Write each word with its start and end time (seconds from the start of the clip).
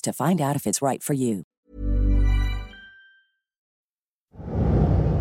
to 0.00 0.12
find 0.12 0.40
out 0.40 0.56
if 0.56 0.66
it's 0.66 0.80
right 0.80 1.02
for 1.02 1.12
you. 1.12 1.44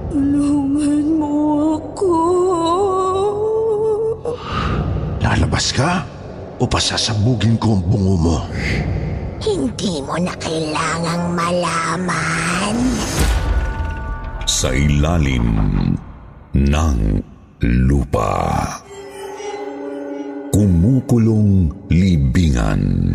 Tulungan 0.08 1.19
mo 1.19 1.35
ako. 1.77 2.13
Lalabas 5.19 5.75
ka 5.75 6.07
o 6.57 6.66
pasasabugin 6.66 7.59
ko 7.61 7.77
ang 7.77 7.83
bungo 7.85 8.16
mo? 8.17 8.38
Hindi 9.38 10.02
mo 10.02 10.17
na 10.17 10.33
kailangang 10.41 11.25
malaman. 11.38 12.75
Sa 14.47 14.73
ilalim 14.73 15.45
ng 16.57 17.00
lupa. 17.61 18.66
Kumukulong 20.50 21.69
libingan. 21.94 23.13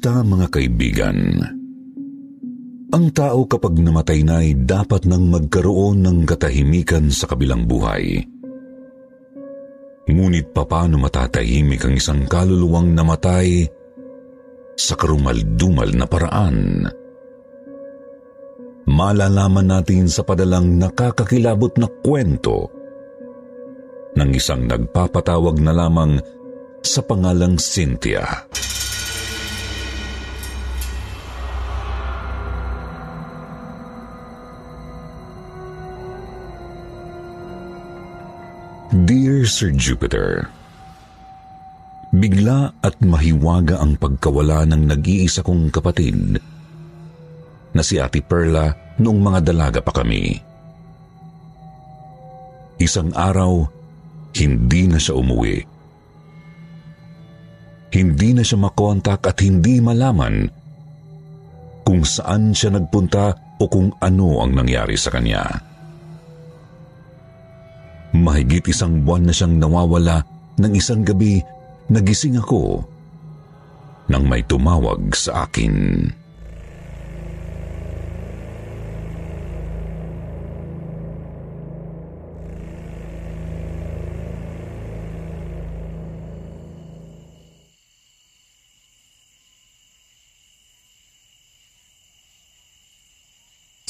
Kumusta 0.00 0.24
mga 0.24 0.48
kaibigan? 0.48 1.18
Ang 2.88 3.12
tao 3.12 3.44
kapag 3.44 3.76
namatay 3.76 4.24
na 4.24 4.40
ay 4.40 4.56
dapat 4.64 5.04
nang 5.04 5.28
magkaroon 5.28 6.00
ng 6.00 6.24
katahimikan 6.24 7.12
sa 7.12 7.28
kabilang 7.28 7.68
buhay. 7.68 8.24
Ngunit 10.08 10.56
paano 10.56 10.96
matatahimik 10.96 11.84
ang 11.84 12.00
isang 12.00 12.24
kaluluwang 12.24 12.96
namatay 12.96 13.68
sa 14.72 14.96
karumaldumal 14.96 15.92
na 15.92 16.08
paraan? 16.08 16.88
Malalaman 18.88 19.68
natin 19.68 20.08
sa 20.08 20.24
padalang 20.24 20.80
nakakakilabot 20.80 21.76
na 21.76 21.92
kwento 22.00 22.72
ng 24.16 24.30
isang 24.32 24.64
nagpapatawag 24.64 25.60
na 25.60 25.76
lamang 25.76 26.16
sa 26.80 27.04
pangalang 27.04 27.60
Cynthia. 27.60 28.48
Cynthia. 28.48 28.69
Dear 38.90 39.46
Sir 39.46 39.70
Jupiter, 39.70 40.50
Bigla 42.10 42.74
at 42.82 42.98
mahiwaga 42.98 43.78
ang 43.78 43.94
pagkawala 43.94 44.66
ng 44.66 44.90
nag-iisa 44.90 45.46
kong 45.46 45.70
kapatid 45.70 46.42
na 47.70 47.82
si 47.86 48.02
Ate 48.02 48.18
Perla 48.18 48.66
noong 48.98 49.20
mga 49.22 49.46
dalaga 49.46 49.78
pa 49.78 49.94
kami. 49.94 50.34
Isang 52.82 53.14
araw, 53.14 53.62
hindi 54.34 54.90
na 54.90 54.98
siya 54.98 55.14
umuwi. 55.22 55.62
Hindi 57.94 58.28
na 58.34 58.42
siya 58.42 58.58
makontak 58.58 59.22
at 59.22 59.38
hindi 59.38 59.78
malaman 59.78 60.50
kung 61.86 62.02
saan 62.02 62.50
siya 62.50 62.74
nagpunta 62.74 63.54
o 63.54 63.70
kung 63.70 63.94
ano 64.02 64.42
ang 64.42 64.50
nangyari 64.50 64.98
sa 64.98 65.14
kanya. 65.14 65.69
Mahigit 68.20 68.68
isang 68.68 69.00
buwan 69.00 69.24
na 69.24 69.32
siyang 69.32 69.56
nawawala 69.56 70.20
ng 70.60 70.72
isang 70.76 71.00
gabi 71.00 71.40
nagising 71.88 72.36
ako 72.36 72.84
nang 74.12 74.28
may 74.28 74.44
tumawag 74.44 75.08
sa 75.16 75.48
akin. 75.48 76.04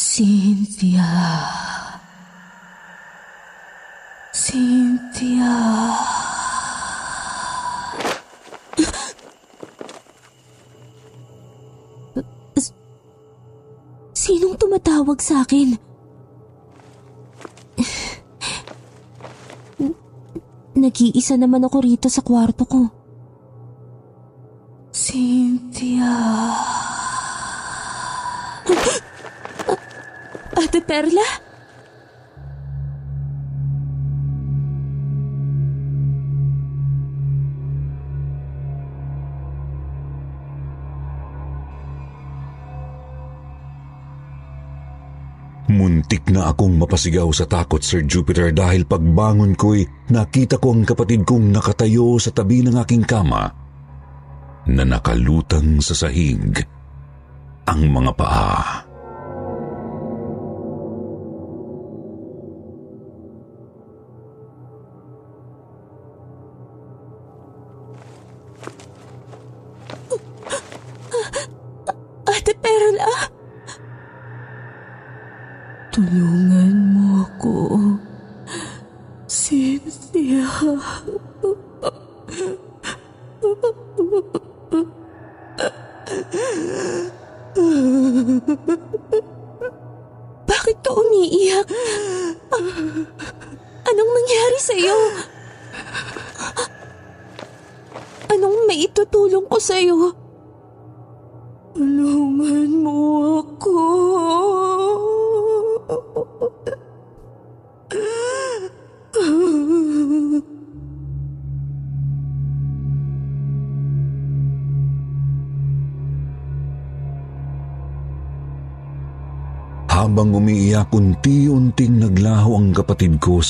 Cynthia. 0.00 1.59
Tumatawag 15.10 15.21
sa 15.22 15.43
akin? 15.43 15.75
Nag-iisa 20.78 21.34
naman 21.34 21.66
ako 21.66 21.82
rito 21.82 22.06
sa 22.06 22.22
kwarto 22.22 22.65
ko. 22.65 22.82
Cynthia. 24.94 26.15
Ate 30.54 30.81
Perla? 30.84 31.50
Muntik 46.20 46.36
na 46.36 46.53
akong 46.53 46.76
mapasigaw 46.76 47.32
sa 47.32 47.48
takot, 47.48 47.81
Sir 47.81 48.04
Jupiter, 48.04 48.53
dahil 48.53 48.84
pagbangon 48.84 49.56
ko'y 49.56 49.88
nakita 50.12 50.60
ko 50.60 50.76
ang 50.76 50.84
kapatid 50.84 51.25
kong 51.25 51.48
nakatayo 51.48 52.20
sa 52.20 52.28
tabi 52.28 52.60
ng 52.60 52.76
aking 52.76 53.08
kama 53.08 53.48
na 54.69 54.84
nakalutang 54.84 55.80
sa 55.80 55.97
sahig 55.97 56.60
ang 57.64 57.80
mga 57.88 58.12
paa. 58.21 58.90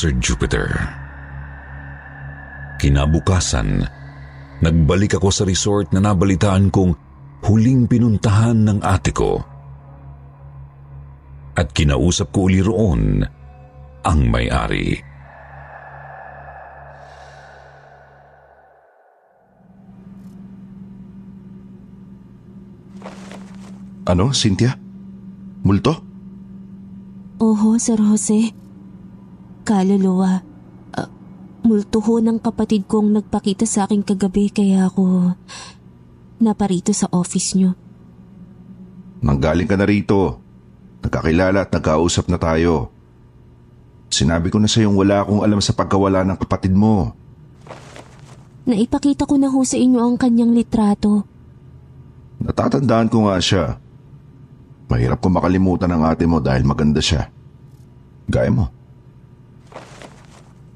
Sir 0.01 0.17
Jupiter. 0.17 0.65
Kinabukasan, 2.81 3.85
nagbalik 4.65 5.21
ako 5.21 5.29
sa 5.29 5.45
resort 5.45 5.93
na 5.93 6.01
nabalitaan 6.01 6.73
kong 6.73 6.97
huling 7.45 7.85
pinuntahan 7.85 8.65
ng 8.65 8.81
ate 8.81 9.13
ko. 9.13 9.45
At 11.53 11.77
kinausap 11.77 12.33
ko 12.33 12.49
uli 12.49 12.65
roon 12.65 13.21
ang 14.01 14.21
may-ari. 14.25 14.97
Ano, 24.09 24.33
Cynthia? 24.33 24.73
Multo? 25.61 25.93
Oho, 27.45 27.77
Sir 27.77 28.01
Jose. 28.01 28.60
Kaluluwa. 29.63 30.43
Uh, 30.97 31.09
multo 31.67 32.01
ho 32.01 32.19
ng 32.19 32.41
kapatid 32.41 32.89
kong 32.91 33.15
nagpakita 33.15 33.65
sa 33.69 33.85
akin 33.87 34.03
kagabi 34.03 34.51
kaya 34.51 34.89
ako 34.89 35.35
naparito 36.41 36.91
sa 36.97 37.07
office 37.13 37.55
nyo. 37.55 37.77
Nanggaling 39.21 39.69
ka 39.69 39.77
na 39.77 39.85
rito. 39.85 40.41
Nagkakilala 41.05 41.69
at 41.69 41.73
nagkausap 41.73 42.29
na 42.33 42.41
tayo. 42.41 42.89
Sinabi 44.11 44.51
ko 44.51 44.59
na 44.59 44.67
sa 44.67 44.83
iyong 44.83 44.97
wala 44.97 45.23
akong 45.23 45.45
alam 45.45 45.61
sa 45.63 45.77
pagkawala 45.77 46.25
ng 46.27 46.39
kapatid 46.41 46.75
mo. 46.75 47.15
Naipakita 48.67 49.25
ko 49.25 49.37
na 49.37 49.49
ho 49.49 49.61
sa 49.65 49.77
inyo 49.77 50.01
ang 50.01 50.17
kanyang 50.17 50.53
litrato. 50.57 51.25
Natatandaan 52.41 53.09
ko 53.13 53.29
nga 53.29 53.37
siya. 53.41 53.65
Mahirap 54.91 55.23
ko 55.23 55.29
makalimutan 55.31 55.93
ang 55.93 56.03
ate 56.09 56.25
mo 56.27 56.43
dahil 56.43 56.67
maganda 56.67 56.99
siya. 56.99 57.29
Gaya 58.27 58.51
mo. 58.51 58.73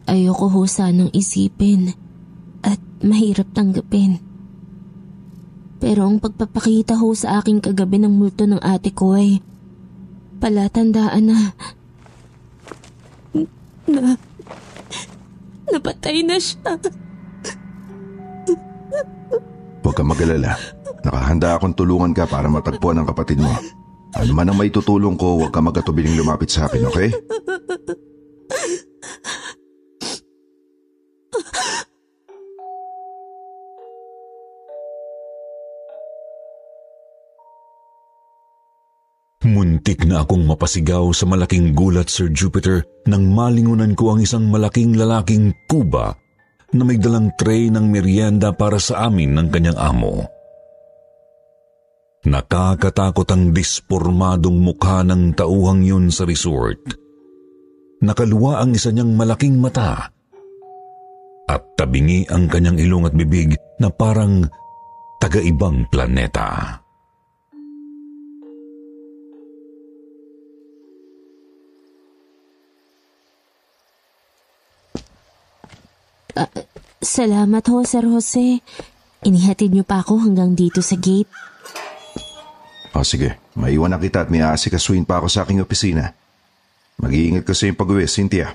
Ayoko 0.05 0.53
ho 0.53 0.69
sanang 0.69 1.09
isipin 1.17 1.97
at 2.61 2.81
mahirap 3.01 3.49
tanggapin. 3.57 4.21
Pero 5.81 6.09
ang 6.09 6.21
pagpapakita 6.21 6.97
ho 7.01 7.13
sa 7.13 7.41
aking 7.41 7.61
kagabi 7.61 8.01
ng 8.01 8.13
multo 8.13 8.45
ng 8.45 8.61
ate 8.61 8.93
ko 8.93 9.17
ay 9.17 9.41
palatandaan 10.41 11.25
na 11.25 11.39
na 13.89 14.17
napatay 15.73 16.25
na 16.25 16.37
siya. 16.41 16.81
Huwag 19.85 19.95
kang 19.97 20.09
magalala. 20.09 20.57
Nakahanda 21.05 21.61
akong 21.61 21.77
tulungan 21.77 22.17
ka 22.17 22.25
para 22.25 22.49
matagpuan 22.49 22.97
ang 22.97 23.09
kapatid 23.09 23.45
mo. 23.45 23.53
Ano 24.15 24.33
man 24.33 24.49
ang 24.49 24.57
may 24.57 24.73
tutulong 24.73 25.19
ko, 25.21 25.37
huwag 25.43 25.53
ka 25.53 25.61
magatubiling 25.61 26.17
lumapit 26.17 26.49
sa 26.49 26.71
akin, 26.71 26.89
okay? 26.89 27.13
Muntik 39.45 40.09
na 40.09 40.25
akong 40.25 40.49
mapasigaw 40.49 41.13
sa 41.13 41.29
malaking 41.29 41.77
gulat, 41.77 42.09
Sir 42.09 42.33
Jupiter, 42.33 42.81
nang 43.05 43.29
malingunan 43.29 43.93
ko 43.93 44.17
ang 44.17 44.25
isang 44.25 44.49
malaking 44.49 44.97
lalaking 44.97 45.53
kuba 45.69 46.17
na 46.73 46.83
may 46.83 46.97
dalang 46.97 47.29
tray 47.37 47.69
ng 47.69 47.93
merienda 47.93 48.57
para 48.57 48.81
sa 48.81 49.05
amin 49.05 49.37
ng 49.37 49.53
kanyang 49.53 49.77
amo. 49.77 50.25
Nakakatakot 52.25 53.29
ang 53.29 53.53
dispormadong 53.53 54.57
mukha 54.65 55.05
ng 55.05 55.37
tauhang 55.37 55.85
yun 55.85 56.09
sa 56.09 56.25
resort. 56.25 56.81
Nakaluwa 58.01 58.65
ang 58.65 58.73
isa 58.73 58.97
niyang 58.97 59.13
malaking 59.13 59.61
mata 59.61 60.14
at 61.49 61.63
tabingi 61.77 62.25
ang 62.33 62.49
kanyang 62.49 62.81
ilong 62.81 63.05
at 63.09 63.15
bibig 63.15 63.57
na 63.81 63.93
parang 63.93 64.45
taga-ibang 65.21 65.89
planeta. 65.89 66.81
Uh, 76.35 76.51
salamat 76.99 77.63
ho, 77.71 77.87
Sir 77.87 78.03
Jose. 78.11 78.59
Inihatid 79.25 79.71
niyo 79.71 79.87
pa 79.87 80.03
ako 80.03 80.27
hanggang 80.27 80.59
dito 80.59 80.83
sa 80.83 80.99
gate. 80.99 81.31
O 82.95 83.03
sige, 83.07 83.39
maiwan 83.59 83.95
na 83.95 83.99
kita 83.99 84.27
at 84.27 84.31
may 84.31 84.43
aasikasuin 84.43 85.07
pa 85.07 85.23
ako 85.23 85.27
sa 85.31 85.47
aking 85.47 85.63
opisina. 85.63 86.15
Mag-iingat 86.99 87.43
ka 87.43 87.55
sa 87.55 87.67
iyong 87.67 87.79
pag-uwi, 87.79 88.07
Cynthia. 88.07 88.55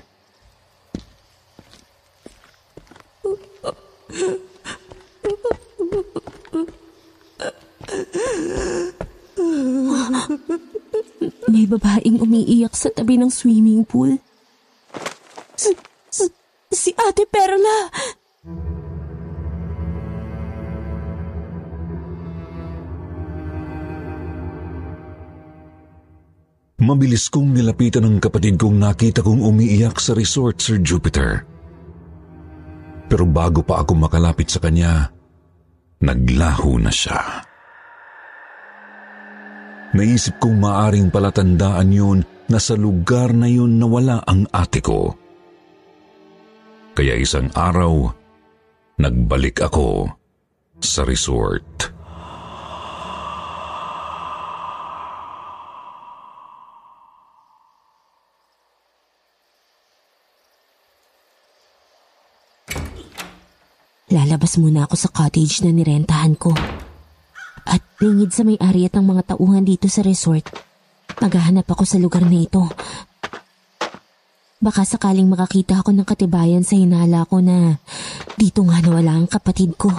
May 11.50 11.66
babaeng 11.66 12.22
umiiyak 12.22 12.78
sa 12.78 12.94
tabi 12.94 13.18
ng 13.18 13.30
swimming 13.30 13.82
pool. 13.82 14.18
Si, 16.70 16.94
Ate 16.94 17.26
Perla! 17.26 17.90
Mabilis 26.80 27.28
kong 27.28 27.52
nilapitan 27.52 28.08
ng 28.08 28.16
kapatid 28.24 28.56
kong 28.56 28.80
nakita 28.80 29.20
kong 29.20 29.44
umiiyak 29.44 30.00
sa 30.00 30.16
resort, 30.16 30.64
Sir 30.64 30.80
Jupiter. 30.80 31.49
Pero 33.10 33.26
bago 33.26 33.66
pa 33.66 33.82
ako 33.82 34.06
makalapit 34.06 34.46
sa 34.46 34.62
kanya, 34.62 35.10
naglaho 35.98 36.78
na 36.78 36.94
siya. 36.94 37.42
Naisip 39.90 40.38
kong 40.38 40.62
maaring 40.62 41.10
palatandaan 41.10 41.90
yun 41.90 42.18
na 42.46 42.62
sa 42.62 42.78
lugar 42.78 43.34
na 43.34 43.50
yun 43.50 43.82
nawala 43.82 44.22
ang 44.22 44.46
ate 44.54 44.78
ko. 44.78 45.18
Kaya 46.94 47.18
isang 47.18 47.50
araw, 47.50 48.14
nagbalik 49.02 49.58
ako 49.58 50.06
sa 50.78 51.02
resort. 51.02 51.90
Lalabas 64.10 64.58
muna 64.58 64.90
ako 64.90 64.98
sa 64.98 65.06
cottage 65.06 65.62
na 65.62 65.70
nirentahan 65.70 66.34
ko. 66.34 66.50
At 67.62 67.78
lingid 68.02 68.34
sa 68.34 68.42
may-ari 68.42 68.90
at 68.90 68.98
ang 68.98 69.06
mga 69.06 69.34
tauhan 69.34 69.62
dito 69.62 69.86
sa 69.86 70.02
resort, 70.02 70.50
maghahanap 71.22 71.62
ako 71.62 71.86
sa 71.86 71.94
lugar 72.02 72.26
na 72.26 72.42
ito. 72.42 72.66
Baka 74.58 74.82
sakaling 74.82 75.30
makakita 75.30 75.78
ako 75.78 75.94
ng 75.94 76.02
katibayan 76.02 76.66
sa 76.66 76.74
hinala 76.74 77.22
ko 77.30 77.38
na 77.38 77.78
dito 78.34 78.66
nga 78.66 78.82
nawala 78.82 79.14
ang 79.14 79.30
kapatid 79.30 79.78
ko. 79.78 79.94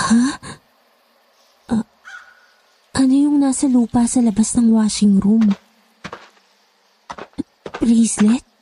Ha? 0.00 0.24
Uh, 1.68 1.84
ano 2.96 3.12
yung 3.12 3.44
nasa 3.44 3.68
lupa 3.68 4.08
sa 4.08 4.24
labas 4.24 4.56
ng 4.56 4.72
washing 4.72 5.20
room? 5.20 5.52
Bracelet? 7.76 8.53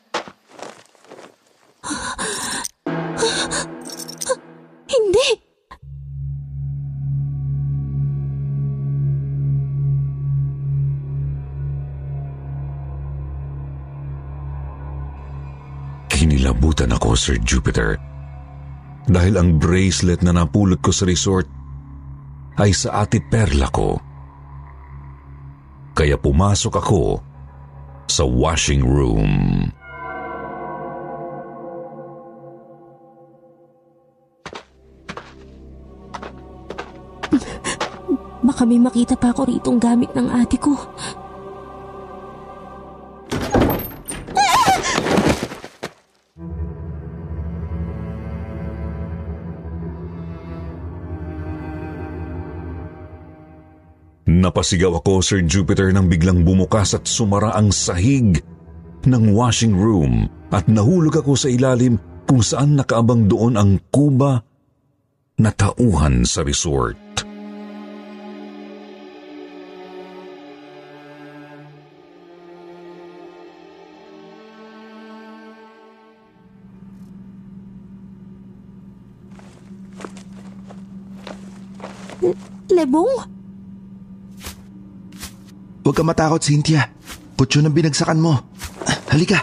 Kinilabutan 16.63 16.95
ako, 16.95 17.19
Sir 17.19 17.43
Jupiter. 17.43 17.99
Dahil 19.11 19.35
ang 19.35 19.59
bracelet 19.59 20.23
na 20.23 20.31
napulot 20.31 20.79
ko 20.79 20.95
sa 20.95 21.03
resort 21.11 21.51
ay 22.55 22.71
sa 22.71 23.03
ate 23.03 23.19
Perla 23.19 23.67
ko. 23.67 23.99
Kaya 25.91 26.15
pumasok 26.15 26.75
ako 26.79 27.19
sa 28.07 28.23
washing 28.23 28.87
room. 28.87 29.35
Baka 38.47 38.63
may 38.63 38.79
makita 38.79 39.19
pa 39.19 39.35
ako 39.35 39.51
ritong 39.51 39.83
gamit 39.83 40.15
ng 40.15 40.31
ate 40.31 40.63
ko. 40.63 40.79
Napasigaw 54.43 54.99
ako, 54.99 55.23
Sir 55.23 55.47
Jupiter, 55.47 55.95
nang 55.95 56.11
biglang 56.11 56.43
bumukas 56.43 56.99
at 56.99 57.07
sumara 57.07 57.55
ang 57.55 57.71
sahig 57.71 58.43
ng 59.07 59.31
washing 59.31 59.71
room 59.71 60.27
at 60.51 60.67
nahulog 60.67 61.23
ako 61.23 61.39
sa 61.39 61.47
ilalim 61.47 61.95
kung 62.27 62.43
saan 62.43 62.75
nakaabang 62.75 63.31
doon 63.31 63.55
ang 63.55 63.79
kuba 63.95 64.43
na 65.39 65.55
tauhan 65.55 66.27
sa 66.27 66.43
resort. 66.43 66.99
Lebong? 82.75 83.42
Huwag 85.83 85.95
ka 85.99 86.03
matakot, 86.07 86.39
Cynthia. 86.43 86.87
Kutso 87.35 87.59
ng 87.59 87.75
binagsakan 87.75 88.23
mo. 88.23 88.39
Halika. 89.11 89.43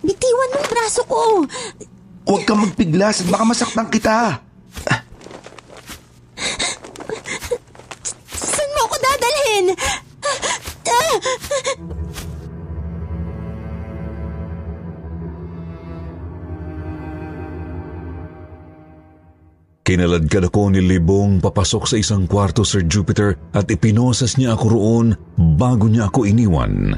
Bitiwan 0.00 0.48
mong 0.56 0.68
braso 0.72 1.00
ko. 1.04 1.44
Huwag 2.24 2.42
kang 2.48 2.64
magpiglas 2.64 3.20
at 3.22 3.28
baka 3.28 3.44
masaktan 3.44 3.88
kita. 3.92 4.40
Kinaladkad 19.90 20.54
ako 20.54 20.70
ni 20.70 20.86
Libong 20.86 21.42
papasok 21.42 21.82
sa 21.90 21.98
isang 21.98 22.30
kwarto, 22.30 22.62
Sir 22.62 22.86
Jupiter, 22.86 23.34
at 23.50 23.66
ipinosas 23.74 24.38
niya 24.38 24.54
ako 24.54 24.66
roon 24.70 25.18
bago 25.58 25.90
niya 25.90 26.06
ako 26.06 26.30
iniwan. 26.30 26.94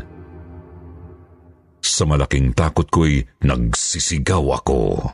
Sa 1.80 2.04
malaking 2.04 2.52
takot 2.52 2.84
ko'y 2.92 3.24
nagsisigaw 3.48 4.44
ako. 4.60 5.08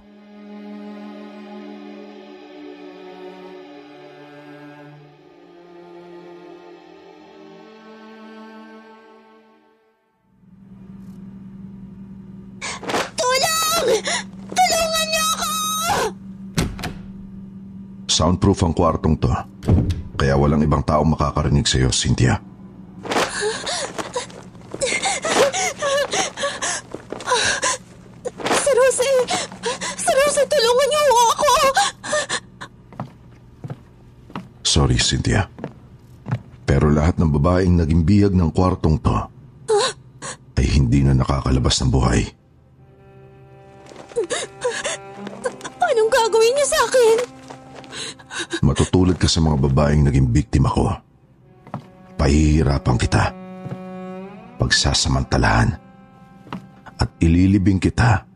Soundproof 18.49 18.65
ang 18.65 18.73
kwartong 18.81 19.17
to. 19.21 19.29
Kaya 20.17 20.33
walang 20.41 20.65
ibang 20.65 20.81
tao 20.81 21.05
makakarinig 21.05 21.69
sa 21.69 21.85
iyo, 21.85 21.93
Cynthia. 21.93 22.41
Sir 28.49 28.73
Jose! 28.73 29.09
Sir 30.01 30.17
Jose, 30.17 30.43
tulungan 30.49 30.89
niyo 30.89 31.05
ako! 31.13 31.49
Sorry, 34.65 34.97
Cynthia. 34.97 35.45
Pero 36.65 36.89
lahat 36.89 37.21
ng 37.21 37.29
babaeng 37.29 37.85
naging 37.85 38.01
biyag 38.01 38.33
ng 38.33 38.49
kwartong 38.49 38.97
to 38.97 39.13
ay 40.57 40.67
hindi 40.73 41.05
na 41.05 41.13
nakakalabas 41.13 41.85
ng 41.85 41.93
buhay. 41.93 42.25
Matutulad 48.99 49.23
ka 49.23 49.31
sa 49.31 49.39
mga 49.39 49.63
babaeng 49.63 50.11
naging 50.11 50.35
biktima 50.35 50.75
ko. 50.75 50.91
Pahihirapan 52.19 52.99
kita. 52.99 53.31
Pagsasamantalahan. 54.59 55.71
At 56.99 57.07
ililibing 57.23 57.79
kita 57.79 58.27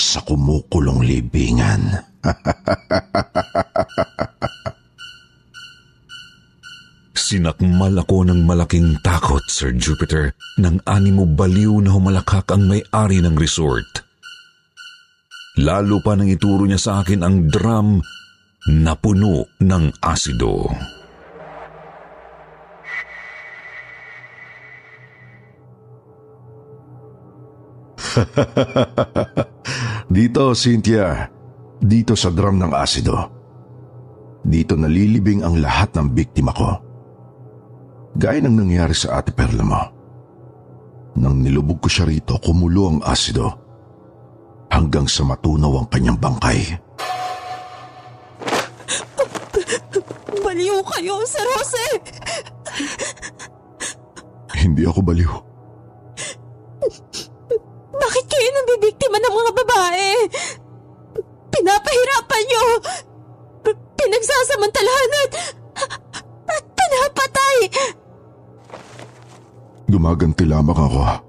sa 0.00 0.20
kumukulong 0.24 1.04
libingan. 1.04 2.00
Sinakmal 7.20 8.00
ako 8.00 8.24
ng 8.24 8.48
malaking 8.48 9.04
takot, 9.04 9.44
Sir 9.52 9.76
Jupiter, 9.76 10.32
nang 10.56 10.80
animo 10.88 11.28
baliw 11.28 11.76
na 11.84 11.92
humalakhak 11.92 12.48
ang 12.48 12.64
may-ari 12.64 13.20
ng 13.20 13.36
resort. 13.36 14.00
Lalo 15.60 16.00
pa 16.00 16.16
nang 16.16 16.32
ituro 16.32 16.64
niya 16.64 16.80
sa 16.80 17.04
akin 17.04 17.20
ang 17.20 17.52
drum 17.52 18.00
na 18.68 18.92
puno 18.92 19.48
ng 19.64 19.88
asido. 20.04 20.68
Dito, 30.10 30.52
Cynthia. 30.52 31.30
Dito 31.80 32.12
sa 32.12 32.28
drum 32.28 32.60
ng 32.60 32.72
asido. 32.76 33.16
Dito 34.44 34.76
nalilibing 34.76 35.40
ang 35.40 35.56
lahat 35.60 35.96
ng 35.96 36.12
biktima 36.12 36.52
ko. 36.52 36.68
Gaya 38.18 38.42
ng 38.42 38.66
nangyari 38.66 38.92
sa 38.92 39.22
ate 39.22 39.32
Perla 39.32 39.64
mo. 39.64 39.82
Nang 41.16 41.40
nilubog 41.40 41.80
ko 41.80 41.88
siya 41.88 42.08
rito, 42.08 42.36
kumulo 42.42 42.92
ang 42.92 43.00
asido. 43.06 43.48
Hanggang 44.68 45.08
sa 45.08 45.24
matunaw 45.24 45.80
ang 45.80 45.88
kanyang 45.88 46.20
bangkay. 46.20 46.89
Baliw 50.60 50.84
kayo, 50.92 51.24
Sir 51.24 51.48
Jose! 51.56 51.86
Hindi 54.60 54.84
ako 54.84 55.00
baliw. 55.00 55.32
Bakit 57.96 58.24
kayo 58.28 58.48
nabibiktima 58.52 59.16
ng 59.24 59.34
mga 59.40 59.52
babae? 59.56 60.08
Pinapahirapan 61.48 62.42
niyo! 62.44 62.64
P- 63.64 63.80
pinagsasamantalahan 64.04 65.12
at... 65.24 65.32
at 66.52 66.64
pinapatay! 66.76 67.56
Gumaganti 69.88 70.44
lamang 70.44 70.76
ako. 70.76 71.24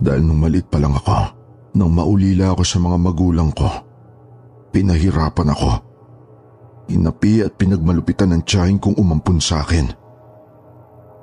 Dahil 0.00 0.24
nung 0.24 0.40
maliit 0.40 0.72
pa 0.72 0.80
lang 0.80 0.96
ako, 0.96 1.36
nang 1.76 1.92
maulila 1.92 2.56
ako 2.56 2.64
sa 2.64 2.80
mga 2.80 2.96
magulang 2.96 3.52
ko, 3.52 3.68
pinahirapan 4.72 5.52
ako. 5.52 5.89
Inapi 6.90 7.46
at 7.46 7.54
pinagmalupitan 7.54 8.34
ng 8.34 8.42
tiyahin 8.42 8.82
kong 8.82 8.98
umampun 8.98 9.38
sa 9.38 9.62
akin. 9.62 9.86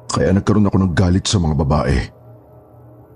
Kaya 0.08 0.32
nagkaroon 0.32 0.72
ako 0.72 0.78
ng 0.80 0.94
galit 0.96 1.28
sa 1.28 1.44
mga 1.44 1.56
babae. 1.60 2.00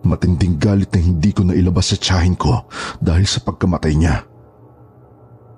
Matinding 0.03 0.59
galit 0.59 0.91
na 0.91 0.99
hindi 0.99 1.31
ko 1.31 1.47
nailabas 1.47 1.95
sa 1.95 1.97
tiyahin 1.97 2.35
ko 2.35 2.67
dahil 2.99 3.23
sa 3.23 3.39
pagkamatay 3.39 3.93
niya. 3.95 4.27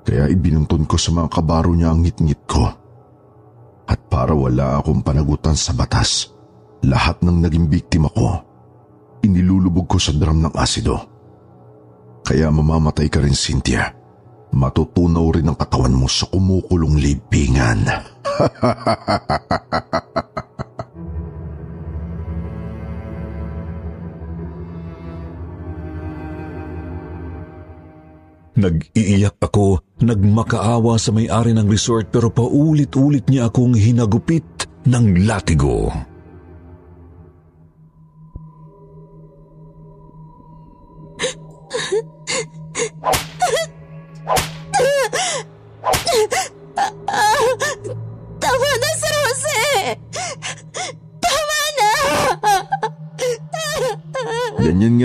Kaya 0.05 0.29
ibinuntun 0.29 0.85
ko 0.85 0.99
sa 0.99 1.15
mga 1.15 1.33
kabaro 1.33 1.73
niya 1.73 1.89
ang 1.89 2.05
ngit-ngit 2.05 2.41
ko. 2.45 2.69
At 3.89 3.99
para 4.11 4.37
wala 4.37 4.79
akong 4.79 5.01
panagutan 5.01 5.57
sa 5.57 5.73
batas, 5.73 6.29
lahat 6.85 7.23
ng 7.23 7.41
naging 7.41 7.71
biktima 7.71 8.11
ko, 8.11 8.37
inilulubog 9.23 9.89
ko 9.89 9.97
sa 9.97 10.13
drum 10.13 10.43
ng 10.43 10.53
asido. 10.59 10.99
Kaya 12.23 12.51
mamamatay 12.51 13.07
ka 13.09 13.19
rin, 13.23 13.35
Cynthia. 13.35 14.02
Matutunaw 14.53 15.33
rin 15.33 15.49
ang 15.49 15.57
katawan 15.57 15.97
mo 15.97 16.05
sa 16.05 16.29
kumukulong 16.29 17.01
libingan. 17.01 17.89
Nag-iiyak 28.53 29.41
ako, 29.41 29.81
nagmakaawa 30.05 31.01
sa 31.01 31.09
may-ari 31.09 31.57
ng 31.57 31.65
resort 31.65 32.13
pero 32.13 32.29
paulit-ulit 32.29 33.25
niya 33.25 33.49
akong 33.49 33.73
hinagupit 33.73 34.69
ng 34.85 35.25
latigo. 35.25 35.89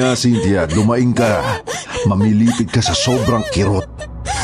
Nga, 0.08 0.16
Cynthia. 0.16 0.64
Lumaing 0.72 1.12
ka. 1.12 1.60
Mamilipid 2.08 2.72
ka 2.72 2.80
sa 2.80 2.96
sobrang 2.96 3.44
kirot. 3.52 3.84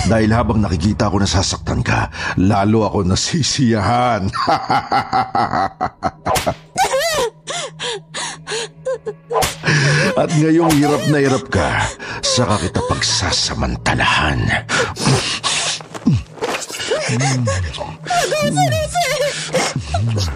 Dahil 0.04 0.28
habang 0.28 0.60
nakikita 0.60 1.08
ko 1.08 1.16
na 1.16 1.24
sasaktan 1.24 1.80
ka, 1.80 2.12
lalo 2.36 2.84
ako 2.84 3.08
nasisiyahan. 3.08 4.28
At 10.20 10.28
ngayong 10.36 10.76
hirap 10.76 11.00
na 11.08 11.24
hirap 11.24 11.48
ka, 11.48 11.88
saka 12.20 12.68
kita 12.68 12.84
pagsasamantalahan. 12.84 14.44
Maawa 20.04 20.33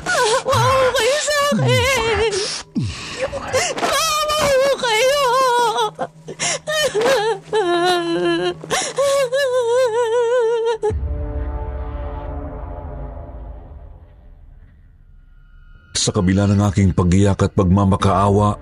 Sa 15.99 16.15
kabila 16.15 16.49
ng 16.49 16.63
aking 16.73 16.97
pagiyak 16.97 17.43
at 17.45 17.53
pagmamakaawa, 17.53 18.57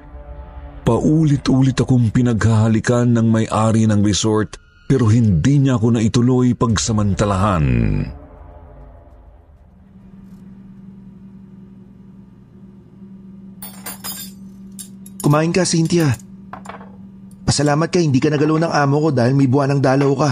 paulit-ulit 0.83 1.79
akong 1.79 2.11
pinaghahalikan 2.11 3.11
ng 3.11 3.27
may-ari 3.31 3.87
ng 3.87 4.03
resort 4.03 4.59
pero 4.87 5.11
hindi 5.11 5.59
niya 5.59 5.79
ako 5.79 5.99
naituloy 5.99 6.55
pagsamantalahan. 6.55 7.67
Kumain 15.27 15.51
ka, 15.51 15.67
Cynthia. 15.67 16.15
Pasalamat 17.47 17.87
ka, 17.87 18.03
hindi 18.03 18.19
ka 18.19 18.35
nagalo 18.35 18.59
ng 18.59 18.75
amo 18.75 18.97
ko 19.07 19.09
dahil 19.15 19.39
may 19.39 19.47
buwan 19.47 19.79
ng 19.79 19.81
dalaw 19.81 20.11
ka. 20.19 20.31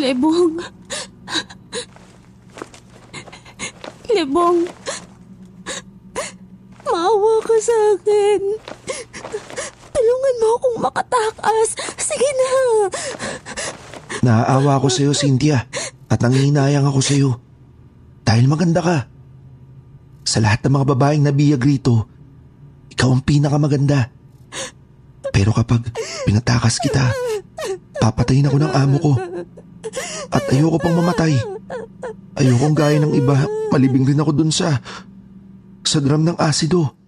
Lebong. 0.00 0.56
Lebong. 4.08 4.58
Maawa 6.88 7.32
ka 7.44 7.56
sa 7.60 7.76
akin. 7.92 8.40
Tulungan 9.92 10.36
mo 10.40 10.48
akong 10.56 10.78
makatakas. 10.80 11.68
Sige 12.00 12.28
na. 12.32 12.50
Naaawa 14.24 14.80
ako 14.80 14.88
sa'yo, 14.88 15.12
Cynthia. 15.12 15.68
At 16.08 16.24
nangihinayang 16.24 16.88
ako 16.88 17.00
sa'yo. 17.04 17.30
Dahil 18.24 18.48
maganda 18.48 18.80
ka. 18.80 18.98
Sa 20.24 20.40
lahat 20.40 20.64
ng 20.64 20.72
mga 20.72 20.88
babaeng 20.96 21.24
nabiyag 21.28 21.60
rito, 21.60 22.08
ikaw 23.00 23.16
ang 23.16 23.24
pinakamaganda. 23.24 24.12
Pero 25.32 25.56
kapag 25.56 25.88
pinatakas 26.28 26.76
kita, 26.84 27.08
papatayin 27.96 28.52
ako 28.52 28.60
ng 28.60 28.72
amo 28.76 28.96
ko. 29.00 29.12
At 30.28 30.44
ayoko 30.52 30.76
pang 30.76 30.92
mamatay. 30.92 31.32
Ayokong 32.36 32.76
gaya 32.76 33.00
ng 33.00 33.16
iba, 33.16 33.48
malibing 33.72 34.04
rin 34.04 34.20
ako 34.20 34.36
dun 34.36 34.52
sa... 34.52 34.84
sa 35.80 35.96
drum 36.04 36.28
ng 36.28 36.36
asido. 36.36 36.99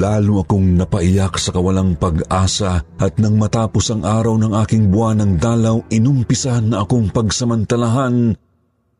Lalo 0.00 0.40
akong 0.40 0.80
napaiyak 0.80 1.36
sa 1.36 1.52
kawalang 1.52 1.92
pag-asa 2.00 2.80
at 2.96 3.20
nang 3.20 3.36
matapos 3.36 3.92
ang 3.92 4.00
araw 4.00 4.40
ng 4.40 4.56
aking 4.64 4.88
buwan 4.88 5.20
ng 5.20 5.32
dalaw, 5.36 5.76
inumpisahan 5.92 6.72
na 6.72 6.88
akong 6.88 7.12
pagsamantalahan 7.12 8.32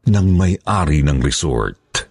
ng 0.04 0.26
may-ari 0.37 1.00
ng 1.00 1.25
resort. 1.25 2.09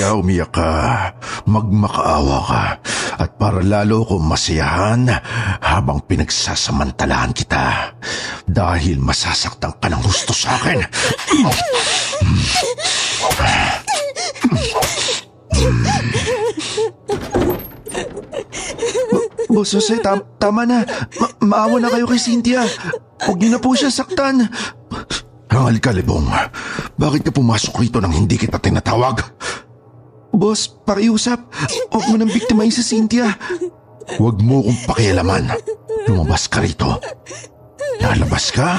Cynthia, 0.00 0.16
umiyak 0.16 0.48
ka. 0.56 0.72
Magmakaawa 1.44 2.38
ka. 2.48 2.64
At 3.20 3.36
para 3.36 3.60
lalo 3.60 4.08
ko 4.08 4.16
masiyahan 4.16 5.04
habang 5.60 6.00
pinagsasamantalahan 6.08 7.36
kita. 7.36 7.92
Dahil 8.48 8.96
masasaktan 8.96 9.76
ka 9.76 9.92
ng 9.92 10.00
gusto 10.00 10.32
sa 10.32 10.56
akin. 10.56 10.80
Boss 19.50 19.74
Jose, 19.74 19.98
tam- 20.00 20.24
tama 20.38 20.64
na. 20.64 20.86
Ma- 21.18 21.34
maawa 21.42 21.76
na 21.80 21.90
kayo 21.90 22.06
kay 22.06 22.18
Cynthia. 22.18 22.64
Huwag 23.26 23.36
niyo 23.36 23.50
na 23.52 23.60
po 23.60 23.74
siya 23.74 23.90
saktan. 23.90 24.48
Hangal 25.50 25.76
ka, 25.82 25.90
Lebong. 25.90 26.30
Bakit 26.94 27.26
ka 27.26 27.32
pumasok 27.34 27.82
rito 27.82 27.98
nang 27.98 28.14
hindi 28.14 28.38
kita 28.38 28.62
tinatawag? 28.62 29.39
Boss, 30.30 30.70
pakiusap. 30.86 31.42
Huwag 31.90 32.04
mo 32.06 32.14
nang 32.14 32.30
biktimahin 32.30 32.70
si 32.70 32.86
Cynthia. 32.86 33.34
Huwag 34.18 34.38
mo 34.42 34.62
kong 34.62 34.80
pakialaman. 34.86 35.50
Lumabas 36.06 36.46
ka 36.46 36.62
rito. 36.62 36.98
Lalabas 38.00 38.54
ka 38.54 38.78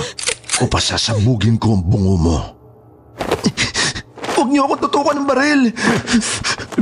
o 0.60 0.68
pasasabugin 0.68 1.60
ko 1.60 1.78
ang 1.78 1.84
bungo 1.86 2.16
mo. 2.18 2.38
Huwag 4.34 4.50
niyo 4.50 4.66
ako 4.66 4.90
tutukan 4.90 5.16
ng 5.22 5.28
baril. 5.28 5.62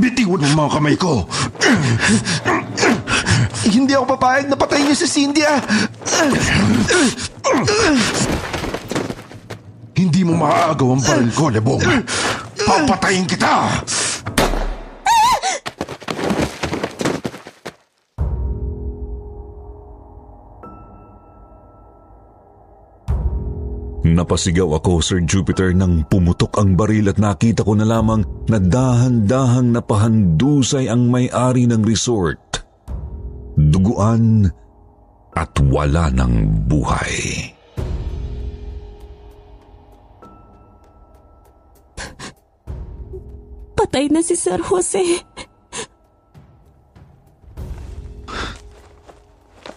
Bitiwan 0.00 0.40
mo 0.54 0.64
mga 0.64 0.72
kamay 0.78 0.96
ko. 0.96 1.26
Hindi 3.68 3.92
ako 3.92 4.16
papayag 4.16 4.48
na 4.48 4.56
patayin 4.56 4.88
niyo 4.88 4.96
si 4.96 5.08
Cynthia. 5.10 5.60
Hindi 9.92 10.20
mo 10.24 10.40
maaagaw 10.40 10.88
ang 10.96 11.02
baril 11.04 11.30
ko, 11.36 11.44
Lebong. 11.52 11.82
Papatayin 12.64 13.28
kita! 13.28 13.68
Napasigaw 24.10 24.82
ako, 24.82 24.98
Sir 24.98 25.22
Jupiter, 25.22 25.70
nang 25.70 26.02
pumutok 26.02 26.58
ang 26.58 26.74
baril 26.74 27.06
at 27.14 27.22
nakita 27.22 27.62
ko 27.62 27.78
na 27.78 27.86
lamang 27.86 28.26
na 28.50 28.58
dahan-dahang 28.58 29.70
napahandusay 29.70 30.90
ang 30.90 31.06
may-ari 31.06 31.70
ng 31.70 31.78
resort. 31.86 32.66
Duguan 33.54 34.50
at 35.38 35.54
wala 35.62 36.10
ng 36.10 36.66
buhay. 36.66 37.14
Patay 43.78 44.10
na 44.10 44.26
si 44.26 44.34
Sir 44.34 44.58
Jose. 44.58 45.22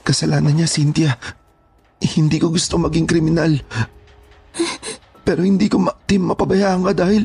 Kasalanan 0.01 0.57
niya, 0.57 0.65
Cynthia. 0.65 1.13
Hindi 2.01 2.41
ko 2.41 2.49
gusto 2.49 2.81
maging 2.81 3.05
kriminal. 3.05 3.61
Pero 5.23 5.41
hindi 5.41 5.71
ko 5.71 5.79
ma- 5.79 5.95
Tim, 6.03 6.29
mapabayaan 6.29 6.83
ka 6.83 6.93
dahil... 6.93 7.23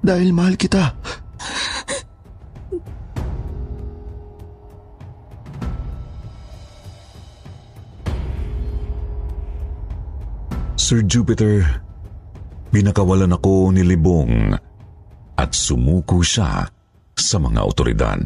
Dahil 0.00 0.32
mahal 0.32 0.56
kita. 0.56 0.96
Sir 10.80 11.06
Jupiter, 11.06 11.62
pinakawalan 12.72 13.36
ako 13.36 13.70
ni 13.70 13.84
Libong 13.86 14.56
at 15.36 15.50
sumuko 15.54 16.18
siya 16.24 16.66
sa 17.14 17.36
mga 17.38 17.60
otoridad. 17.62 18.18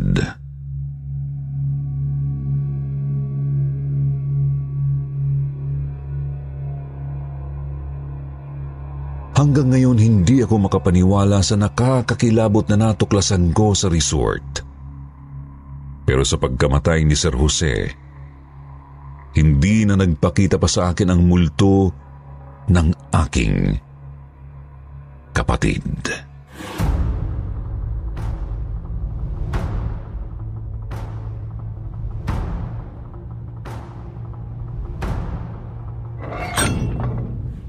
Hanggang 9.45 9.77
ngayon 9.77 10.01
hindi 10.01 10.41
ako 10.41 10.73
makapaniwala 10.73 11.45
sa 11.45 11.61
nakakakilabot 11.61 12.65
na 12.73 12.89
natuklasan 12.89 13.53
ko 13.53 13.77
sa 13.77 13.93
resort. 13.93 14.65
Pero 16.09 16.25
sa 16.25 16.41
pagkamatay 16.41 17.05
ni 17.05 17.13
Sir 17.13 17.37
Jose, 17.37 17.93
hindi 19.37 19.85
na 19.85 20.01
nagpakita 20.01 20.57
pa 20.57 20.65
sa 20.65 20.97
akin 20.97 21.13
ang 21.13 21.29
multo 21.29 21.93
ng 22.73 22.89
aking 23.13 23.77
kapatid. 25.37 25.85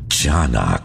Tiyanak. 0.08 0.85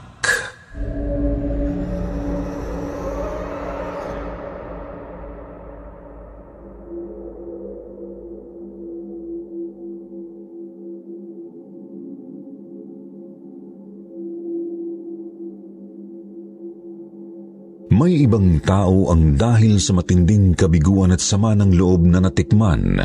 Ibang 18.30 18.62
tao 18.62 19.10
ang 19.10 19.34
dahil 19.34 19.82
sa 19.82 19.90
matinding 19.90 20.54
kabiguan 20.54 21.10
at 21.10 21.18
sama 21.18 21.50
ng 21.58 21.74
loob 21.74 22.06
na 22.06 22.22
natikman 22.22 23.02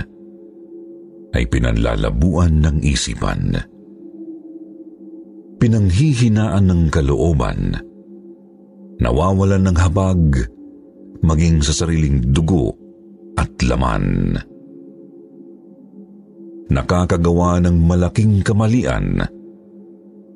ay 1.33 1.49
pinanlalabuan 1.49 2.61
ng 2.61 2.85
isipan. 2.85 3.57
Pinanghihinaan 5.57 6.69
ng 6.69 6.93
kalooban, 6.93 7.73
nawawalan 9.01 9.65
ng 9.65 9.77
habag, 9.81 10.45
maging 11.25 11.65
sa 11.65 11.73
sariling 11.73 12.21
dugo 12.29 12.77
at 13.33 13.49
laman. 13.65 14.37
Nakakagawa 16.69 17.65
ng 17.65 17.81
malaking 17.81 18.45
kamalian 18.45 19.25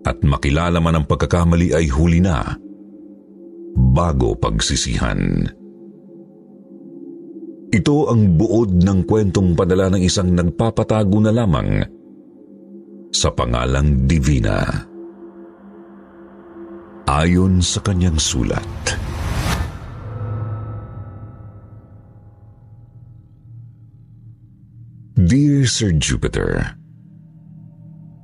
at 0.02 0.18
makilala 0.26 0.82
man 0.82 0.98
ang 0.98 1.06
pagkakamali 1.06 1.78
ay 1.78 1.86
huli 1.94 2.26
na 2.26 2.58
bago 3.76 4.38
pagsisihan. 4.38 5.50
Ito 7.70 8.10
ang 8.10 8.34
buod 8.34 8.82
ng 8.82 9.06
kwentong 9.06 9.54
padala 9.54 9.94
ng 9.94 10.02
isang 10.02 10.34
nagpapatago 10.34 11.22
na 11.22 11.30
lamang 11.30 11.86
sa 13.14 13.30
pangalang 13.30 14.10
Divina. 14.10 14.90
Ayon 17.10 17.62
sa 17.62 17.82
kanyang 17.86 18.18
sulat. 18.18 18.66
Dear 25.20 25.70
Sir 25.70 25.94
Jupiter, 25.94 26.74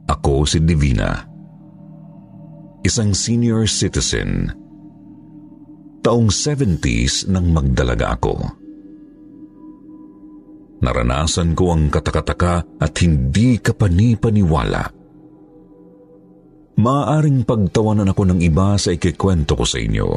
Ako 0.09 0.45
si 0.45 0.57
Divina, 0.57 1.25
isang 2.81 3.13
senior 3.13 3.69
citizen 3.69 4.53
Taong 6.05 6.29
70s 6.29 7.25
nang 7.33 7.49
magdalaga 7.49 8.13
ako. 8.13 8.33
Naranasan 10.85 11.57
ko 11.57 11.73
ang 11.73 11.89
katakataka 11.89 12.77
at 12.77 12.93
hindi 13.01 13.57
kapanipaniwala. 13.57 14.85
Maaring 16.77 17.41
pagtawanan 17.41 18.13
ako 18.13 18.21
ng 18.21 18.39
iba 18.45 18.77
sa 18.77 18.93
ikikwento 18.93 19.57
ko 19.57 19.65
sa 19.65 19.81
inyo. 19.81 20.07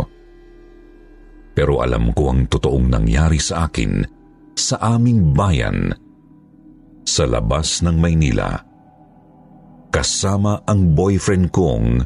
Pero 1.57 1.81
alam 1.81 2.13
ko 2.13 2.37
ang 2.37 2.53
totoong 2.53 2.93
nangyari 2.93 3.41
sa 3.41 3.65
akin 3.65 4.05
sa 4.53 4.77
aming 4.93 5.33
bayan 5.33 5.89
sa 7.09 7.25
labas 7.25 7.81
ng 7.81 7.97
Maynila 7.97 8.61
kasama 9.89 10.61
ang 10.69 10.93
boyfriend 10.93 11.49
kong 11.49 12.05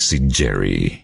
si 0.00 0.24
Jerry. 0.24 1.03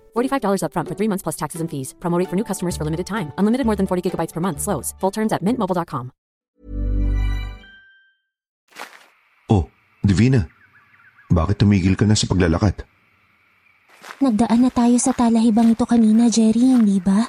$45 0.15 0.63
upfront 0.67 0.87
for 0.89 0.95
three 0.99 1.07
months 1.07 1.23
plus 1.23 1.35
taxes 1.35 1.61
and 1.61 1.71
fees. 1.71 1.95
Promote 1.99 2.27
for 2.27 2.35
new 2.35 2.43
customers 2.43 2.75
for 2.75 2.83
limited 2.83 3.07
time. 3.07 3.31
Unlimited 3.37 3.65
more 3.65 3.75
than 3.75 3.87
40 3.87 4.11
gigabytes 4.11 4.33
per 4.33 4.41
month. 4.41 4.59
Slows. 4.59 4.95
Full 4.99 5.11
terms 5.11 5.31
at 5.31 5.43
mintmobile.com. 5.43 6.11
Oh, 9.51 9.67
Divina. 10.03 10.47
Bakit 11.31 11.63
tumigil 11.63 11.95
ka 11.95 12.07
na 12.07 12.15
sa 12.15 12.27
paglalakad? 12.27 12.83
Nagdaan 14.21 14.67
na 14.67 14.71
tayo 14.71 14.97
sa 14.99 15.11
talahibang 15.15 15.73
ito 15.73 15.87
kanina, 15.87 16.27
Jerry, 16.27 16.75
hindi 16.75 16.99
ba? 16.99 17.25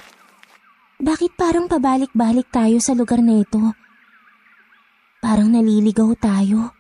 Bakit 1.02 1.34
parang 1.34 1.66
pabalik-balik 1.66 2.46
tayo 2.54 2.78
sa 2.78 2.94
lugar 2.94 3.18
na 3.18 3.42
ito? 3.42 3.74
Parang 5.18 5.50
naliligaw 5.50 6.14
tayo. 6.14 6.74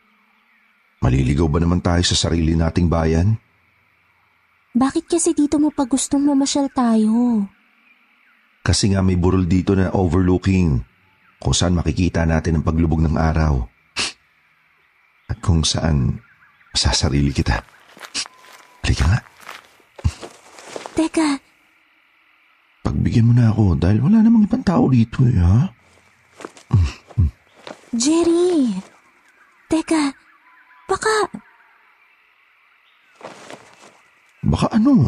Maliligaw 1.02 1.50
ba 1.50 1.58
naman 1.58 1.82
tayo 1.82 2.02
sa 2.06 2.14
sarili 2.14 2.54
nating 2.54 2.86
bayan? 2.86 3.34
Bakit 4.72 5.04
kasi 5.04 5.36
dito 5.36 5.60
mo 5.60 5.68
pa 5.68 5.84
gustong 5.84 6.24
mamasyal 6.24 6.72
tayo? 6.72 7.44
Kasi 8.64 8.96
nga 8.96 9.04
may 9.04 9.20
burol 9.20 9.44
dito 9.44 9.76
na 9.76 9.92
overlooking 9.92 10.80
kung 11.36 11.52
saan 11.52 11.76
makikita 11.76 12.24
natin 12.24 12.60
ang 12.60 12.64
paglubog 12.64 13.04
ng 13.04 13.18
araw. 13.18 13.68
At 15.28 15.38
kung 15.44 15.60
saan 15.66 16.24
masasarili 16.72 17.36
kita. 17.36 17.60
Halika 18.80 19.04
nga, 19.06 19.20
Teka, 20.92 21.40
pagbigyan 22.84 23.28
mo 23.28 23.32
na 23.32 23.48
ako 23.48 23.80
dahil 23.80 24.04
wala 24.04 24.20
namang 24.20 24.44
ibang 24.44 24.60
tao 24.60 24.92
dito 24.92 25.24
eh 25.24 25.40
ha. 25.40 25.72
Jerry. 27.96 28.72
Teka, 29.68 30.12
baka 30.88 31.28
Baka 34.42 34.74
ano? 34.74 35.06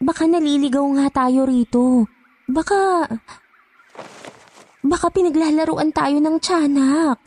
Baka 0.00 0.24
naliligaw 0.30 0.86
nga 0.96 1.06
tayo 1.10 1.42
rito. 1.44 2.06
Baka... 2.46 3.04
Baka 4.80 5.06
pinaglalaruan 5.12 5.92
tayo 5.92 6.16
ng 6.22 6.36
tiyanak. 6.40 7.20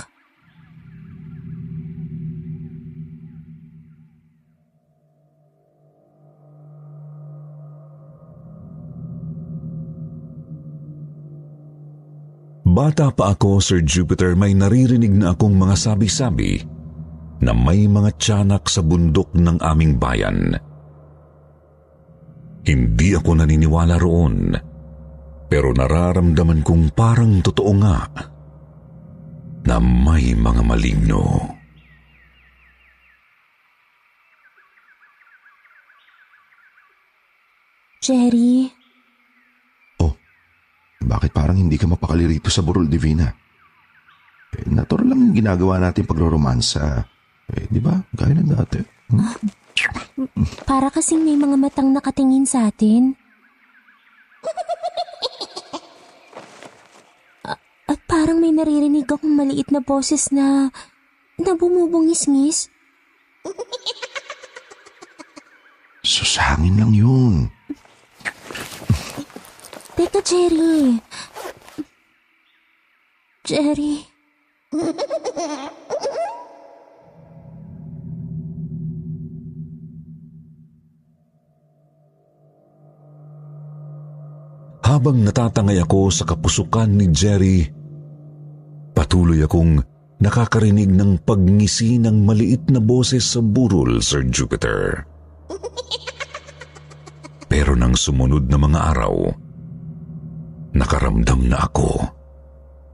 Bata 12.73 13.13
pa 13.13 13.37
ako, 13.37 13.61
Sir 13.61 13.85
Jupiter, 13.85 14.33
may 14.33 14.57
naririnig 14.57 15.13
na 15.13 15.37
akong 15.37 15.53
mga 15.53 15.77
sabi-sabi 15.77 16.72
na 17.43 17.51
may 17.51 17.85
mga 17.85 18.15
tiyanak 18.15 18.71
sa 18.71 18.79
bundok 18.79 19.35
ng 19.35 19.59
aming 19.59 19.99
bayan. 19.99 20.55
Hindi 22.63 23.09
ako 23.11 23.43
naniniwala 23.43 23.99
roon, 23.99 24.55
pero 25.51 25.75
nararamdaman 25.75 26.63
kong 26.63 26.95
parang 26.95 27.43
totoo 27.43 27.71
nga 27.83 28.07
na 29.67 29.75
may 29.83 30.31
mga 30.31 30.61
maligno. 30.63 31.23
Jerry, 38.03 38.67
Bakit 41.03 41.31
parang 41.35 41.59
hindi 41.59 41.75
ka 41.75 41.85
mapakali 41.85 42.25
rito 42.25 42.47
sa 42.47 42.63
Burol 42.63 42.87
Divina? 42.87 43.27
Eh, 44.53 44.65
natural 44.71 45.11
lang 45.13 45.19
yung 45.29 45.35
ginagawa 45.35 45.77
natin 45.77 46.07
pagloromansa. 46.07 47.12
Eh, 47.53 47.65
di 47.69 47.79
ba? 47.79 48.01
Gaya 48.13 48.33
ng 48.33 48.49
dati. 48.49 48.79
Hmm? 49.09 49.29
para 50.63 50.87
kasing 50.87 51.21
may 51.21 51.33
mga 51.33 51.57
matang 51.57 51.89
nakatingin 51.89 52.45
sa 52.45 52.69
atin. 52.69 53.17
A- 57.43 57.59
At 57.89 57.99
parang 58.05 58.37
may 58.37 58.53
naririnig 58.53 59.05
akong 59.05 59.33
maliit 59.33 59.69
na 59.69 59.81
boses 59.81 60.29
na 60.29 60.69
na 61.35 61.51
bumubungis-ngis. 61.53 62.69
Susangin 66.03 66.77
lang 66.77 66.93
yun. 66.93 67.49
Teka, 69.93 70.19
Jerry. 70.21 70.99
Jerry. 73.43 74.05
Habang 85.03 85.19
natatangay 85.19 85.83
ako 85.83 86.15
sa 86.15 86.23
kapusukan 86.23 86.87
ni 86.87 87.11
Jerry, 87.11 87.67
patuloy 88.95 89.43
akong 89.43 89.83
nakakarinig 90.23 90.95
ng 90.95 91.27
pagngisi 91.27 91.99
ng 91.99 92.23
maliit 92.23 92.71
na 92.71 92.79
boses 92.79 93.27
sa 93.27 93.43
burol, 93.43 93.99
Sir 93.99 94.23
Jupiter. 94.31 95.03
Pero 97.51 97.75
nang 97.75 97.99
sumunod 97.99 98.47
na 98.47 98.55
mga 98.55 98.79
araw, 98.95 99.27
nakaramdam 100.71 101.51
na 101.51 101.67
ako 101.67 102.07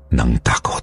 ng 0.10 0.32
takot. 0.42 0.79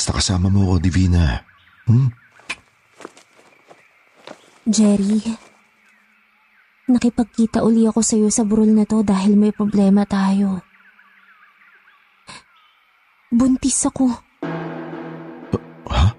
Basta 0.00 0.16
kasama 0.16 0.48
mo 0.48 0.64
ako, 0.64 0.80
Divina. 0.80 1.44
Hmm? 1.84 2.08
Jerry. 4.64 5.20
Nakipagkita 6.88 7.60
uli 7.60 7.84
ako 7.84 8.00
sa'yo 8.00 8.32
sa 8.32 8.48
burol 8.48 8.72
na 8.72 8.88
to 8.88 9.04
dahil 9.04 9.36
may 9.36 9.52
problema 9.52 10.08
tayo. 10.08 10.64
Buntis 13.28 13.76
ako. 13.84 14.08
Ha? 15.92 16.16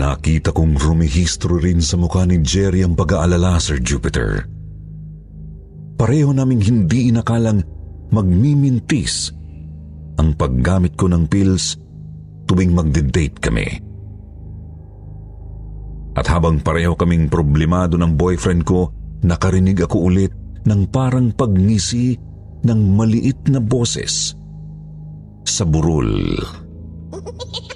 Nakita 0.00 0.56
kong 0.56 0.80
rumihistro 0.80 1.60
rin 1.60 1.84
sa 1.84 2.00
mukha 2.00 2.24
ni 2.24 2.40
Jerry 2.40 2.80
ang 2.80 2.96
pag-aalala, 2.96 3.60
Sir 3.60 3.84
Jupiter. 3.84 4.48
Pareho 6.00 6.32
naming 6.32 6.64
hindi 6.64 7.12
inakalang 7.12 7.60
magmimintis 8.08 9.28
ang 10.16 10.32
paggamit 10.40 10.96
ko 10.96 11.04
ng 11.04 11.28
pills 11.28 11.76
tuwing 12.48 12.72
magde-date 12.72 13.44
kami. 13.44 13.68
At 16.16 16.32
habang 16.32 16.64
pareho 16.64 16.96
kaming 16.96 17.28
problemado 17.28 18.00
ng 18.00 18.16
boyfriend 18.16 18.64
ko, 18.64 18.88
nakarinig 19.20 19.84
ako 19.84 20.08
ulit 20.08 20.32
ng 20.64 20.88
parang 20.88 21.28
pagngisi 21.28 22.16
ng 22.64 22.80
maliit 22.96 23.52
na 23.52 23.60
boses 23.60 24.32
sa 25.44 25.68
burol. 25.68 26.40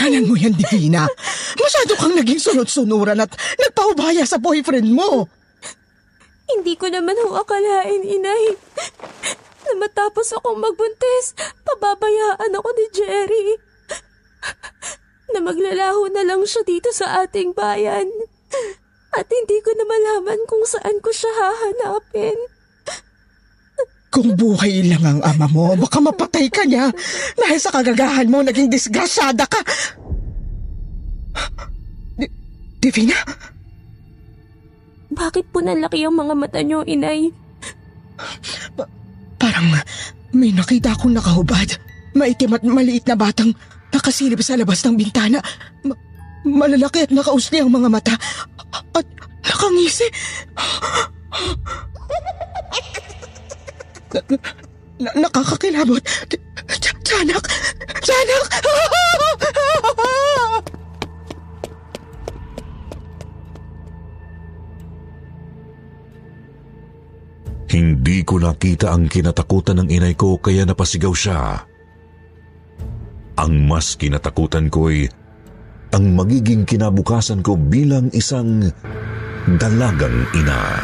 Kasalanan 0.00 0.32
mo 0.32 0.32
yan, 0.32 0.56
Divina. 0.56 1.04
Masyado 1.60 1.92
kang 2.00 2.16
naging 2.16 2.40
sunod-sunuran 2.40 3.20
at 3.20 3.36
nagpaubaya 3.60 4.24
sa 4.24 4.40
boyfriend 4.40 4.88
mo. 4.96 5.28
Hindi 6.48 6.72
ko 6.80 6.88
naman 6.88 7.20
ho 7.20 7.36
akalain, 7.36 8.00
inay. 8.00 8.56
Na 9.68 9.76
matapos 9.76 10.32
akong 10.32 10.56
magbuntis, 10.56 11.36
pababayaan 11.68 12.48
ako 12.48 12.68
ni 12.80 12.86
Jerry. 12.96 13.60
Na 15.36 15.44
maglalaho 15.44 16.08
na 16.08 16.24
lang 16.24 16.48
siya 16.48 16.64
dito 16.64 16.88
sa 16.96 17.20
ating 17.20 17.52
bayan. 17.52 18.08
At 19.12 19.28
hindi 19.28 19.60
ko 19.60 19.76
na 19.76 19.84
malaman 19.84 20.48
kung 20.48 20.64
saan 20.64 20.96
ko 21.04 21.12
siya 21.12 21.28
hahanapin. 21.28 22.40
Kung 24.10 24.34
buhay 24.34 24.90
lang 24.90 25.06
ang 25.06 25.20
ama 25.22 25.46
mo, 25.46 25.78
baka 25.78 26.02
mapatay 26.02 26.50
ka 26.50 26.66
niya. 26.66 26.90
Dahil 27.38 27.58
sa 27.62 27.70
kagagahan 27.70 28.26
mo, 28.26 28.42
naging 28.42 28.66
disgrasyada 28.66 29.46
ka. 29.46 29.62
Di- 32.18 32.34
Divina, 32.82 33.14
Bakit 35.10 35.50
po 35.50 35.62
nalaki 35.62 36.02
ang 36.02 36.18
mga 36.18 36.34
mata 36.34 36.58
niyo, 36.58 36.82
inay? 36.82 37.30
parang 39.40 39.72
may 40.30 40.52
nakita 40.52 40.92
akong 40.92 41.14
nakahubad. 41.14 41.66
Maitim 42.12 42.52
at 42.52 42.62
maliit 42.62 43.06
na 43.06 43.16
batang 43.16 43.54
nakasilip 43.90 44.42
sa 44.42 44.58
labas 44.58 44.82
ng 44.84 44.98
bintana. 44.98 45.38
Ma- 45.82 45.98
malalaki 46.44 47.06
at 47.06 47.14
nakausli 47.14 47.62
ang 47.62 47.70
mga 47.70 47.88
mata. 47.88 48.14
At 48.92 49.06
nakangisi. 49.46 50.06
Na, 54.10 54.20
na, 54.98 55.10
nakakakilabot. 55.14 56.02
Tiyanak! 57.06 57.44
Tiyanak! 58.02 58.44
Hindi 67.70 68.26
ko 68.26 68.42
nakita 68.42 68.90
ang 68.90 69.06
kinatakutan 69.06 69.78
ng 69.86 69.88
inay 69.94 70.18
ko 70.18 70.42
kaya 70.42 70.66
napasigaw 70.66 71.14
siya. 71.14 71.62
Ang 73.38 73.70
mas 73.70 73.94
kinatakutan 73.94 74.66
ko 74.66 74.90
ay 74.90 75.06
ang 75.94 76.18
magiging 76.18 76.66
kinabukasan 76.66 77.46
ko 77.46 77.54
bilang 77.54 78.10
isang 78.10 78.74
dalagang 79.58 80.26
ina. 80.34 80.82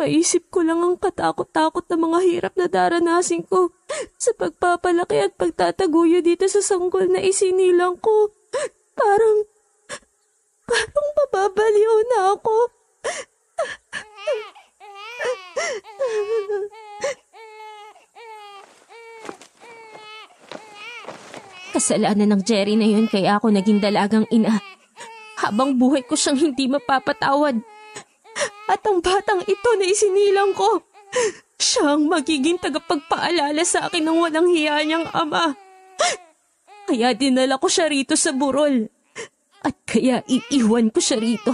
Maisip 0.00 0.48
ko 0.48 0.64
lang 0.64 0.80
ang 0.80 0.96
katakot-takot 0.96 1.84
na 1.92 1.96
mga 2.00 2.18
hirap 2.24 2.54
na 2.56 2.72
daranasin 2.72 3.44
ko 3.44 3.68
sa 4.16 4.32
pagpapalaki 4.32 5.28
at 5.28 5.36
pagtataguyo 5.36 6.24
dito 6.24 6.48
sa 6.48 6.64
sanggol 6.64 7.04
na 7.12 7.20
isinilang 7.20 8.00
ko. 8.00 8.32
Parang, 8.96 9.44
parang 10.64 11.08
mababaliw 11.20 11.96
na 12.16 12.32
ako. 12.32 12.56
Kasalanan 21.76 22.40
ng 22.40 22.42
Jerry 22.48 22.72
na 22.80 22.88
yun 22.88 23.04
kaya 23.04 23.36
ako 23.36 23.52
naging 23.52 23.84
dalagang 23.84 24.24
ina. 24.32 24.64
Habang 25.44 25.76
buhay 25.76 26.08
ko 26.08 26.16
siyang 26.16 26.40
hindi 26.40 26.72
mapapatawad. 26.72 27.60
At 28.70 28.86
ang 28.86 29.02
batang 29.02 29.42
ito 29.50 29.70
na 29.74 29.82
isinilang 29.82 30.54
ko, 30.54 30.86
siya 31.58 31.98
ang 31.98 32.06
magiging 32.06 32.62
tagapagpaalala 32.62 33.66
sa 33.66 33.90
akin 33.90 34.06
ng 34.06 34.18
walang 34.22 34.46
hiya 34.46 34.78
niyang 34.86 35.10
ama. 35.10 35.58
Kaya 36.86 37.10
dinala 37.18 37.58
ko 37.58 37.66
siya 37.66 37.90
rito 37.90 38.14
sa 38.14 38.30
burol. 38.30 38.86
At 39.66 39.74
kaya 39.82 40.22
iiwan 40.30 40.94
ko 40.94 41.02
siya 41.02 41.18
rito. 41.18 41.50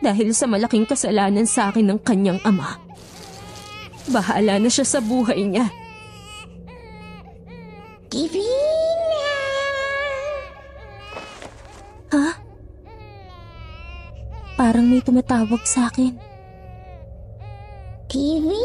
Dahil 0.00 0.32
sa 0.32 0.48
malaking 0.48 0.88
kasalanan 0.88 1.44
sa 1.44 1.68
akin 1.68 1.84
ng 1.92 2.00
kanyang 2.00 2.40
ama. 2.48 2.80
Bahala 4.08 4.56
na 4.56 4.72
siya 4.72 4.88
sa 4.88 5.04
buhay 5.04 5.44
niya. 5.44 5.68
Divina! 8.08 9.28
Ha? 12.08 12.47
Parang 14.58 14.90
may 14.90 14.98
tumatawag 14.98 15.62
sa 15.62 15.86
akin. 15.86 16.18
Divina! 18.10 18.58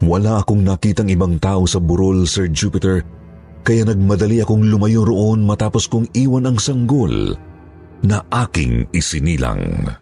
Wala 0.00 0.40
akong 0.40 0.64
nakitang 0.64 1.12
ibang 1.12 1.36
tao 1.36 1.68
sa 1.68 1.76
burol, 1.76 2.24
Sir 2.24 2.48
Jupiter, 2.48 3.04
kaya 3.60 3.84
nagmadali 3.84 4.40
akong 4.40 4.64
lumayo 4.64 5.04
roon 5.04 5.44
matapos 5.44 5.84
kong 5.84 6.08
iwan 6.16 6.48
ang 6.48 6.56
sanggol 6.56 7.36
na 8.00 8.24
aking 8.32 8.88
isinilang. 8.96 9.92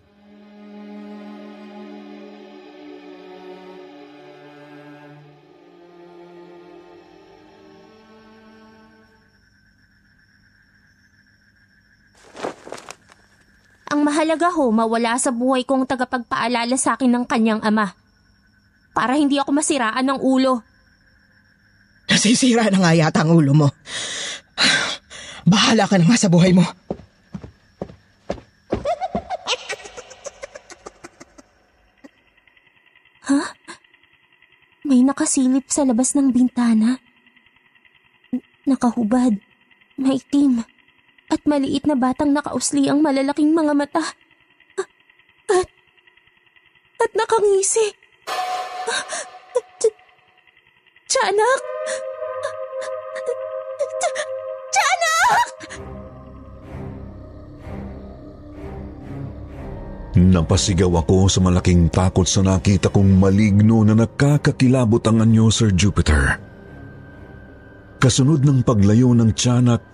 Mahalaga 14.05 14.53
ho, 14.53 14.69
mawala 14.69 15.17
sa 15.17 15.33
buhay 15.33 15.65
kong 15.65 15.89
tagapagpaalala 15.89 16.77
sa 16.77 16.95
akin 16.95 17.09
ng 17.09 17.25
kanyang 17.25 17.65
ama. 17.65 17.97
Para 18.93 19.17
hindi 19.17 19.41
ako 19.41 19.51
masiraan 19.57 20.05
ng 20.05 20.21
ulo. 20.21 20.61
Nasisira 22.07 22.69
na 22.69 22.79
nga 22.85 22.93
yata 22.93 23.25
ang 23.25 23.33
ulo 23.33 23.57
mo. 23.57 23.69
Bahala 25.49 25.89
ka 25.89 25.97
na 25.97 26.05
nga 26.05 26.21
sa 26.21 26.29
buhay 26.29 26.53
mo. 26.53 26.63
May 34.85 35.01
nakasilip 35.01 35.73
sa 35.73 35.89
labas 35.89 36.13
ng 36.13 36.29
bintana. 36.29 37.01
N- 38.31 38.45
Nakahubad, 38.69 39.41
maitim, 39.97 40.61
at 41.35 41.43
maliit 41.51 41.83
na 41.91 41.99
batang 41.99 42.31
nakausli 42.31 42.87
ang 42.87 43.03
malalaking 43.03 43.51
mga 43.51 43.75
mata. 43.75 44.07
At, 45.51 45.69
at 47.03 47.11
nakangisi. 47.19 47.91
Tiyanak! 51.11 51.63
Tiyanak! 54.71 55.49
Napasigaw 60.15 61.03
ako 61.03 61.27
sa 61.27 61.43
malaking 61.43 61.91
takot 61.91 62.27
sa 62.27 62.47
nakita 62.47 62.87
kong 62.95 63.19
maligno 63.19 63.83
na 63.83 63.99
nakakakilabot 63.99 65.03
ang 65.11 65.27
anyo, 65.27 65.51
Sir 65.51 65.75
Jupiter. 65.75 66.39
Kasunod 67.99 68.47
ng 68.47 68.63
paglayo 68.63 69.11
ng 69.11 69.35
tiyanak, 69.35 69.94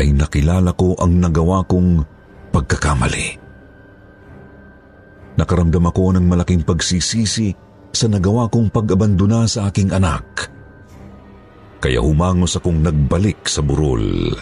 ay 0.00 0.14
nakilala 0.16 0.72
ko 0.72 0.96
ang 0.96 1.20
nagawa 1.20 1.64
kong 1.68 2.04
pagkakamali. 2.52 3.40
Nakaramdam 5.36 5.88
ako 5.88 6.16
ng 6.16 6.24
malaking 6.28 6.62
pagsisisi 6.62 7.56
sa 7.92 8.06
nagawa 8.08 8.48
kong 8.52 8.68
pag-abandona 8.72 9.48
sa 9.48 9.68
aking 9.68 9.92
anak. 9.92 10.48
Kaya 11.82 11.98
humangos 11.98 12.56
akong 12.56 12.78
nagbalik 12.78 13.48
sa 13.48 13.64
burol. 13.64 14.36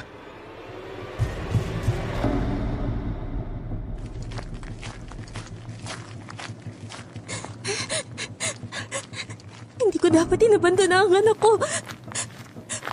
Hindi 9.81 9.99
ko 9.99 10.09
dapat 10.13 10.39
inabandona 10.43 11.07
ang 11.07 11.13
anak 11.17 11.39
ko. 11.41 11.57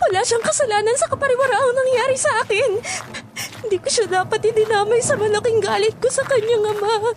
Wala 0.08 0.24
siyang 0.24 0.46
kasalanan 0.48 0.96
sa 0.96 1.12
kapariwaraang 1.12 1.76
nangyari 1.76 2.15
sa 2.15 2.32
akin. 2.39 2.80
Hindi 3.67 3.78
ko 3.84 3.88
siya 3.91 4.08
dapat 4.08 4.39
idinamay 4.39 5.04
sa 5.04 5.20
malaking 5.20 5.60
galit 5.60 6.00
ko 6.00 6.08
sa 6.08 6.24
kanyang 6.24 6.63
ama. 6.63 7.12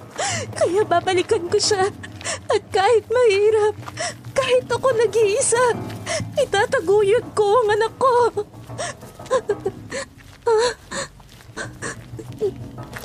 Kaya 0.59 0.83
babalikan 0.83 1.47
ko 1.47 1.55
siya. 1.55 1.87
At 2.51 2.63
kahit 2.75 3.07
mahirap, 3.07 3.79
kahit 4.35 4.67
ako 4.67 4.91
nag-iisa, 4.91 5.79
itataguyod 6.35 7.31
ko 7.39 7.63
ang 7.63 7.79
anak 7.79 7.95
ko. 7.95 8.15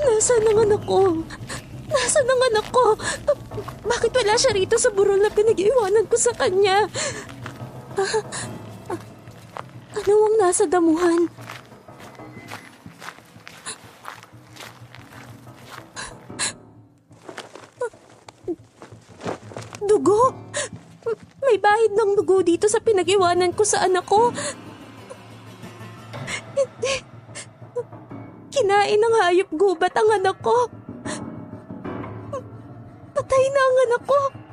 Nasaan 0.01 0.49
ang 0.49 0.59
anak 0.65 0.81
ko? 0.89 1.21
Nasaan 1.93 2.25
ang 2.25 2.41
anak 2.49 2.67
ko? 2.73 2.97
Bakit 3.85 4.11
wala 4.17 4.33
siya 4.33 4.57
rito 4.57 4.81
sa 4.81 4.89
burol 4.89 5.21
na 5.21 5.29
pinag-iwanan 5.29 6.09
ko 6.09 6.17
sa 6.17 6.33
kanya? 6.33 6.89
Ano 10.05 10.29
ang 10.29 10.37
nasa 10.37 10.69
damuhan? 10.69 11.25
Dugo? 19.81 20.29
May 21.41 21.57
bahid 21.57 21.97
ng 21.97 22.21
dugo 22.21 22.45
dito 22.45 22.69
sa 22.69 22.77
pinag-iwanan 22.85 23.49
ko 23.57 23.65
sa 23.65 23.81
anak 23.81 24.05
ko. 24.05 24.29
Hindi. 26.53 26.95
Kinain 28.53 29.01
ng 29.01 29.15
hayop 29.25 29.49
gubat 29.57 29.97
ang 29.97 30.21
anak 30.21 30.37
ko. 30.45 30.69
Patay 33.17 33.43
na 33.49 33.61
ang 33.65 33.77
anak 33.89 34.03
ko. 34.05 34.44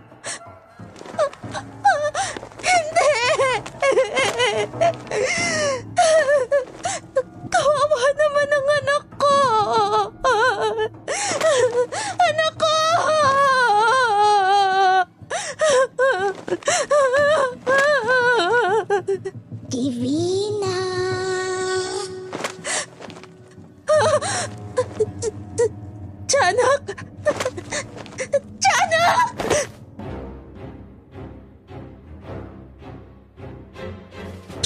Kawawa 7.53 8.01
naman 8.17 8.49
ang 8.49 8.69
anak 8.81 9.05
ko! 9.21 10.02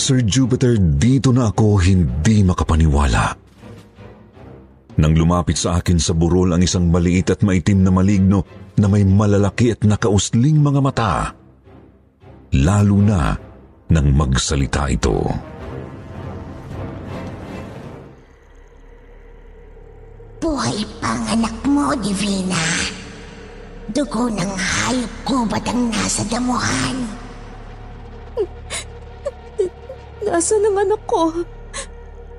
Sir 0.06 0.22
Jupiter, 0.22 0.78
dito 0.78 1.34
na 1.34 1.50
ako 1.50 1.82
hindi 1.82 2.46
makapaniwala. 2.46 3.34
Nang 5.02 5.18
lumapit 5.18 5.58
sa 5.58 5.82
akin 5.82 5.98
sa 5.98 6.14
burol 6.14 6.54
ang 6.54 6.62
isang 6.62 6.86
maliit 6.94 7.34
at 7.34 7.42
maitim 7.42 7.82
na 7.82 7.90
maligno 7.90 8.46
na 8.78 8.86
may 8.86 9.02
malalaki 9.02 9.74
at 9.74 9.82
nakausling 9.82 10.62
mga 10.62 10.78
mata. 10.78 11.34
Lalo 12.54 13.02
na 13.02 13.34
nang 13.90 14.14
magsalita 14.14 14.86
ito. 14.86 15.26
Buhay 20.38 20.86
pa 21.02 21.18
ang 21.18 21.24
anak 21.34 21.56
mo, 21.66 21.90
Divina. 21.98 22.62
Dugo 23.90 24.30
ng 24.30 24.54
hayop 24.54 25.12
gubat 25.26 25.66
ang 25.66 25.90
nasa 25.90 26.22
damuhan. 26.30 27.25
Nasaan 30.26 30.66
ang 30.66 30.82
anak 30.82 31.02
ko? 31.06 31.30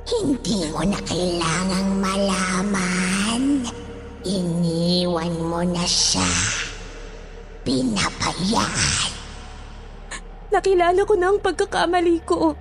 Hindi 0.04 0.68
mo 0.76 0.84
na 0.84 1.00
kailangang 1.08 2.04
malaman. 2.04 3.64
Iniwan 4.28 5.32
mo 5.40 5.64
na 5.64 5.88
siya. 5.88 6.28
Pinapayaan. 7.64 9.12
Nakilala 10.52 11.00
ko 11.08 11.16
na 11.16 11.32
ang 11.32 11.40
pagkakamali 11.40 12.28
ko. 12.28 12.60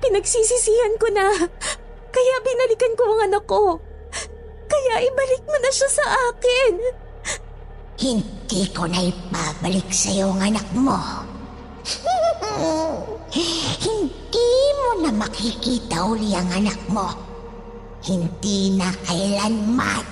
Pinagsisisihan 0.00 0.96
ko 0.96 1.12
na. 1.12 1.28
Kaya 2.08 2.34
binalikan 2.40 2.96
ko 2.96 3.12
ang 3.12 3.20
anak 3.28 3.44
ko. 3.44 3.76
Kaya 4.72 5.04
ibalik 5.04 5.44
mo 5.44 5.56
na 5.60 5.68
siya 5.68 5.88
sa 5.92 6.06
akin. 6.32 6.72
Hindi 8.00 8.62
ko 8.72 8.88
na 8.88 9.04
ipabalik 9.04 9.92
sa'yo 9.92 10.32
ang 10.32 10.48
anak 10.48 10.64
mo. 10.72 10.96
Hindi 13.30 14.50
mo 14.74 15.06
na 15.06 15.10
makikita 15.14 16.02
uli 16.02 16.34
ang 16.34 16.50
anak 16.50 16.78
mo. 16.90 17.06
Hindi 18.02 18.74
na 18.74 18.90
kailanman. 19.06 20.06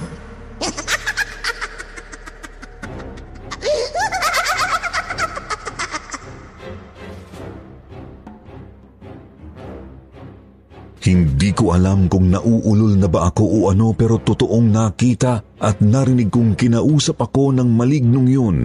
Hindi 11.09 11.57
ko 11.57 11.73
alam 11.73 12.07
kung 12.13 12.29
nauulol 12.29 13.01
na 13.01 13.09
ba 13.09 13.33
ako 13.33 13.43
o 13.43 13.59
ano 13.73 13.97
pero 13.97 14.21
totoong 14.21 14.69
nakita 14.69 15.57
at 15.57 15.81
narinig 15.81 16.29
kong 16.29 16.53
kinausap 16.53 17.19
ako 17.25 17.57
ng 17.57 17.65
malignong 17.65 18.29
yun. 18.29 18.59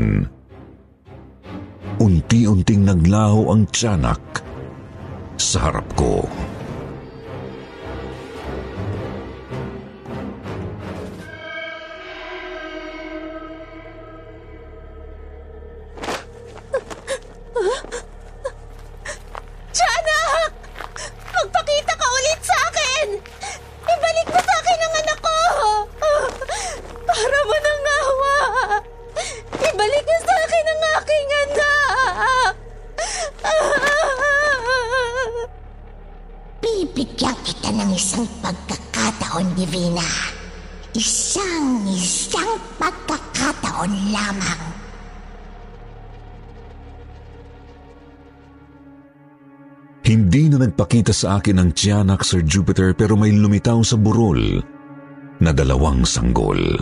Unti-unting 2.04 2.84
naglaho 2.84 3.48
ang 3.56 3.64
tiyanak 3.72 4.44
sa 5.40 5.72
harap 5.72 5.88
ko. 5.96 6.28
Na 51.04 51.12
nagpakita 51.12 51.12
sa 51.12 51.36
akin 51.36 51.60
ang 51.60 51.70
tiyanak 51.76 52.24
Sir 52.24 52.48
Jupiter 52.48 52.96
pero 52.96 53.20
may 53.20 53.36
lumitaw 53.36 53.84
sa 53.84 54.00
burol 54.00 54.64
na 55.44 55.52
dalawang 55.52 56.08
sanggol. 56.08 56.80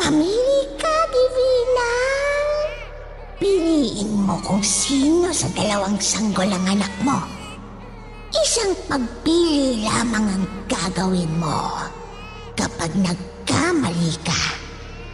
Mamili 0.00 0.60
ka, 0.80 0.96
Divina. 1.12 1.92
Piliin 3.36 4.10
mo 4.24 4.40
kung 4.40 4.64
sino 4.64 5.28
sa 5.28 5.44
dalawang 5.52 6.00
sanggol 6.00 6.48
ang 6.48 6.64
anak 6.72 6.92
mo. 7.04 7.20
Isang 8.32 8.72
pagpili 8.88 9.84
lamang 9.84 10.24
ang 10.40 10.44
gagawin 10.72 11.32
mo. 11.36 11.68
Kapag 12.56 12.94
nagkamali 13.64 14.12
ka, 14.20 14.40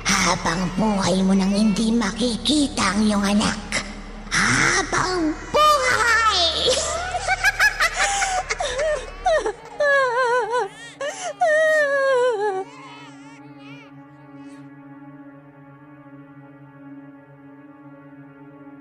habang 0.03 0.59
buhay 0.75 1.23
mo 1.23 1.39
nang 1.39 1.55
hindi 1.55 1.95
makikita 1.95 2.83
ang 2.83 3.07
iyong 3.07 3.23
anak. 3.23 3.63
Habang 4.27 5.31
buhay! 5.55 6.43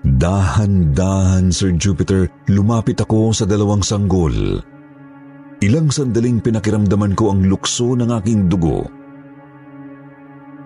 Dahan-dahan, 0.02 1.54
Sir 1.54 1.78
Jupiter, 1.78 2.26
lumapit 2.50 2.98
ako 2.98 3.30
sa 3.30 3.46
dalawang 3.46 3.86
sanggol. 3.86 4.34
Ilang 5.62 5.94
sandaling 5.94 6.42
pinakiramdaman 6.42 7.14
ko 7.14 7.30
ang 7.30 7.46
lukso 7.46 7.94
ng 7.94 8.10
aking 8.18 8.50
dugo. 8.50 8.99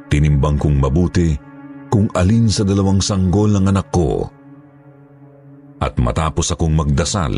Tinimbang 0.09 0.61
kong 0.61 0.76
mabuti 0.78 1.34
kung 1.88 2.11
alin 2.14 2.50
sa 2.50 2.66
dalawang 2.66 2.98
sanggol 2.98 3.55
ng 3.55 3.66
anak 3.70 3.88
ko. 3.94 4.26
At 5.78 5.94
matapos 6.00 6.55
akong 6.55 6.74
magdasal, 6.74 7.34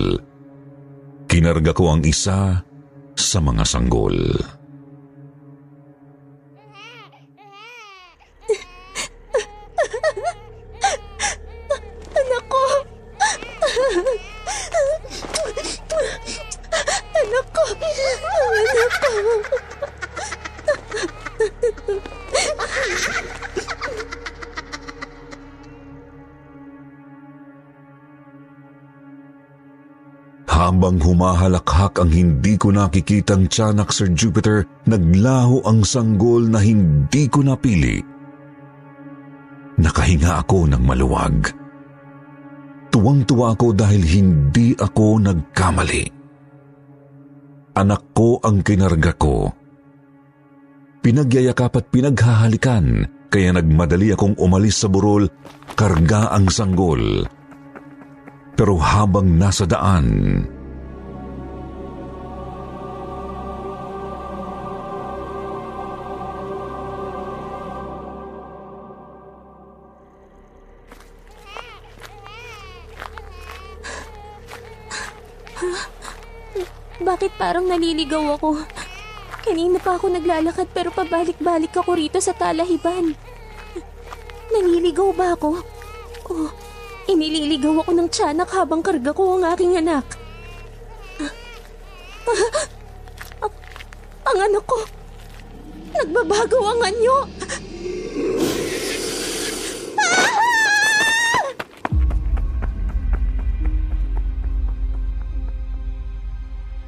kinarga 1.26 1.72
ko 1.76 1.92
ang 1.92 2.02
isa 2.06 2.62
sa 3.16 3.38
mga 3.40 3.64
sanggol. 3.66 4.16
Habang 30.77 31.01
humahalakhak 31.01 32.05
ang 32.05 32.12
hindi 32.12 32.61
ko 32.61 32.68
nakikitang 32.68 33.49
tiyanak 33.49 33.89
Sir 33.97 34.12
Jupiter, 34.12 34.68
naglaho 34.85 35.64
ang 35.64 35.81
sanggol 35.89 36.53
na 36.53 36.61
hindi 36.61 37.33
ko 37.33 37.41
napili. 37.41 37.97
Nakahinga 39.81 40.37
ako 40.45 40.68
ng 40.68 40.83
maluwag. 40.85 41.49
Tuwang-tuwa 42.93 43.57
ako 43.57 43.72
dahil 43.72 44.05
hindi 44.05 44.77
ako 44.77 45.24
nagkamali. 45.24 46.05
Anak 47.81 48.12
ko 48.12 48.37
ang 48.45 48.61
kinarga 48.61 49.16
ko. 49.16 49.49
Pinagyayakap 51.01 51.72
at 51.72 51.89
pinaghahalikan, 51.89 52.85
kaya 53.33 53.57
nagmadali 53.57 54.12
akong 54.12 54.37
umalis 54.37 54.85
sa 54.85 54.93
burol, 54.93 55.24
karga 55.72 56.37
ang 56.37 56.53
sanggol. 56.53 57.24
Pero 58.53 58.77
habang 58.77 59.41
nasa 59.41 59.64
daan, 59.64 60.45
Bakit 77.07 77.38
parang 77.38 77.70
naliligaw 77.70 78.34
ako? 78.34 78.66
Kanina 79.46 79.78
pa 79.78 79.94
ako 79.94 80.11
naglalakad 80.11 80.66
pero 80.74 80.90
pabalik-balik 80.90 81.70
ako 81.70 81.94
rito 81.94 82.18
sa 82.18 82.34
talahiban. 82.34 83.14
Naliligaw 84.50 85.14
ba 85.14 85.38
ako? 85.38 85.62
O 86.26 86.50
inililigaw 87.07 87.86
ako 87.86 87.90
ng 87.94 88.11
tiyanak 88.11 88.50
habang 88.50 88.82
karga 88.82 89.14
ko 89.14 89.38
ang 89.38 89.46
aking 89.54 89.78
anak? 89.78 90.02
Ang, 93.38 93.52
ang 94.26 94.38
anak 94.50 94.64
ko, 94.66 94.82
nagbabago 95.94 96.59
ang 96.66 96.80
anyo. 96.82 97.16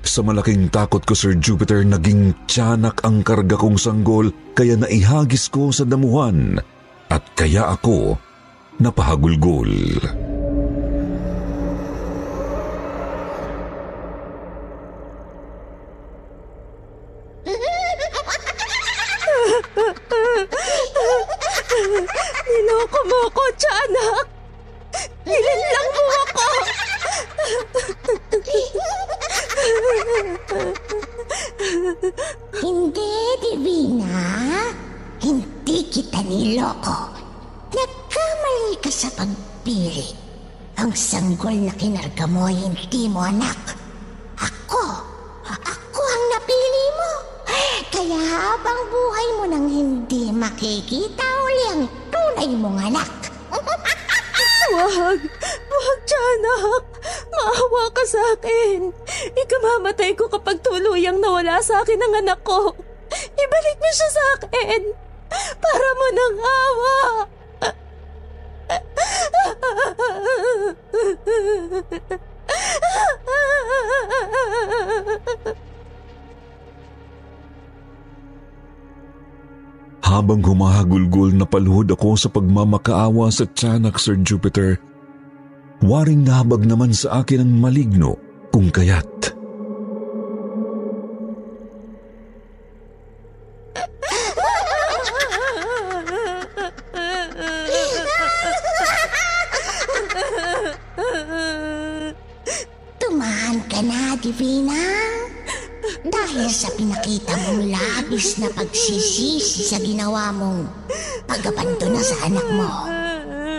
Sa 0.08 0.24
malaking 0.24 0.72
takot 0.72 1.04
ko, 1.04 1.12
Sir 1.12 1.36
Jupiter, 1.36 1.84
naging 1.84 2.32
tiyanak 2.48 3.04
ang 3.04 3.20
karga 3.20 3.60
kong 3.60 3.76
sanggol 3.76 4.32
kaya 4.56 4.74
naihagis 4.74 5.52
ko 5.52 5.68
sa 5.68 5.84
damuhan 5.84 6.56
at 7.12 7.22
kaya 7.36 7.68
ako 7.76 8.16
napahagulgol. 8.80 9.68
Niloko 22.48 23.00
mo 23.06 23.18
ako, 23.28 23.42
tiyanak. 23.60 24.26
Nilinlang 25.28 25.88
mo 25.92 25.97
Hindi, 32.60 33.12
Divina. 33.40 34.20
Hindi 35.18 35.78
kita 35.88 36.20
niloko. 36.20 36.98
Nagkamali 37.72 38.74
ka 38.80 38.90
sa 38.92 39.08
pagpili. 39.16 40.12
Ang 40.78 40.94
sanggol 40.94 41.56
na 41.58 41.74
kinarga 41.74 42.28
mo 42.28 42.46
hindi 42.46 43.10
mo 43.10 43.24
anak. 43.24 43.74
Ako. 44.38 44.84
Ako 45.48 46.00
ang 46.04 46.24
napili 46.36 46.86
mo. 46.94 47.12
Kaya 47.88 48.20
habang 48.20 48.80
buhay 48.92 49.28
mo 49.40 49.44
nang 49.48 49.66
hindi 49.66 50.30
makikita 50.30 51.24
uli 51.24 51.64
ang 51.72 51.84
tunay 52.12 52.50
mong 52.54 52.78
anak. 52.92 53.10
Wag! 54.76 55.20
Wag, 55.72 55.98
Tiyanak! 56.04 56.84
Maawa 57.32 57.84
ka 57.96 58.04
sa 58.04 58.22
akin! 58.36 58.92
Ikamamatay 59.58 60.14
ko 60.14 60.30
kapag 60.30 60.62
tuluyang 60.62 61.18
nawala 61.18 61.58
sa 61.58 61.82
akin 61.82 61.98
ang 61.98 62.14
anak 62.22 62.38
ko. 62.46 62.78
Ibalik 63.34 63.78
mo 63.82 63.90
siya 63.90 64.08
sa 64.14 64.22
akin! 64.38 64.94
Para 65.58 65.88
mo 65.98 66.06
ng 66.14 66.36
awa! 66.38 66.98
Habang 80.06 80.38
humahagulgol 80.46 81.34
na 81.34 81.50
paluhod 81.50 81.90
ako 81.90 82.14
sa 82.14 82.30
pagmamakaawa 82.30 83.26
sa 83.34 83.42
tiyanak, 83.42 83.98
Sir 83.98 84.22
Jupiter, 84.22 84.78
waring 85.82 86.22
nahabag 86.22 86.62
naman 86.62 86.94
sa 86.94 87.26
akin 87.26 87.42
ang 87.42 87.58
maligno 87.58 88.14
kung 88.54 88.70
kaya't. 88.70 89.37
Divina. 104.18 104.82
Dahil 106.02 106.50
sa 106.50 106.68
pinakita 106.74 107.38
mong 107.38 107.70
labis 107.70 108.42
na 108.42 108.50
pagsisisi 108.50 109.62
sa 109.62 109.78
ginawa 109.78 110.34
mong 110.34 110.66
pag-abandona 111.30 112.02
sa 112.02 112.26
anak 112.26 112.46
mo, 112.50 112.68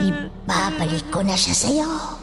ibabalik 0.04 1.08
ko 1.10 1.24
na 1.24 1.40
siya 1.40 1.56
sa'yo. 1.56 2.19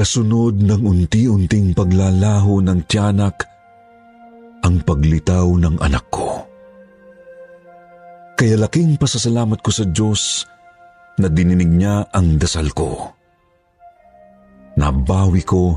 Kasunod 0.00 0.64
ng 0.64 0.80
unti-unting 0.80 1.76
paglalaho 1.76 2.64
ng 2.64 2.88
tiyanak 2.88 3.44
ang 4.64 4.80
paglitaw 4.80 5.44
ng 5.60 5.76
anak 5.76 6.08
ko. 6.08 6.40
Kaya 8.32 8.56
laking 8.64 8.96
pasasalamat 8.96 9.60
ko 9.60 9.68
sa 9.68 9.84
Diyos 9.84 10.48
na 11.20 11.28
dininig 11.28 11.68
niya 11.68 12.08
ang 12.16 12.40
dasal 12.40 12.72
ko. 12.72 13.12
Nabawi 14.80 15.44
ko 15.44 15.76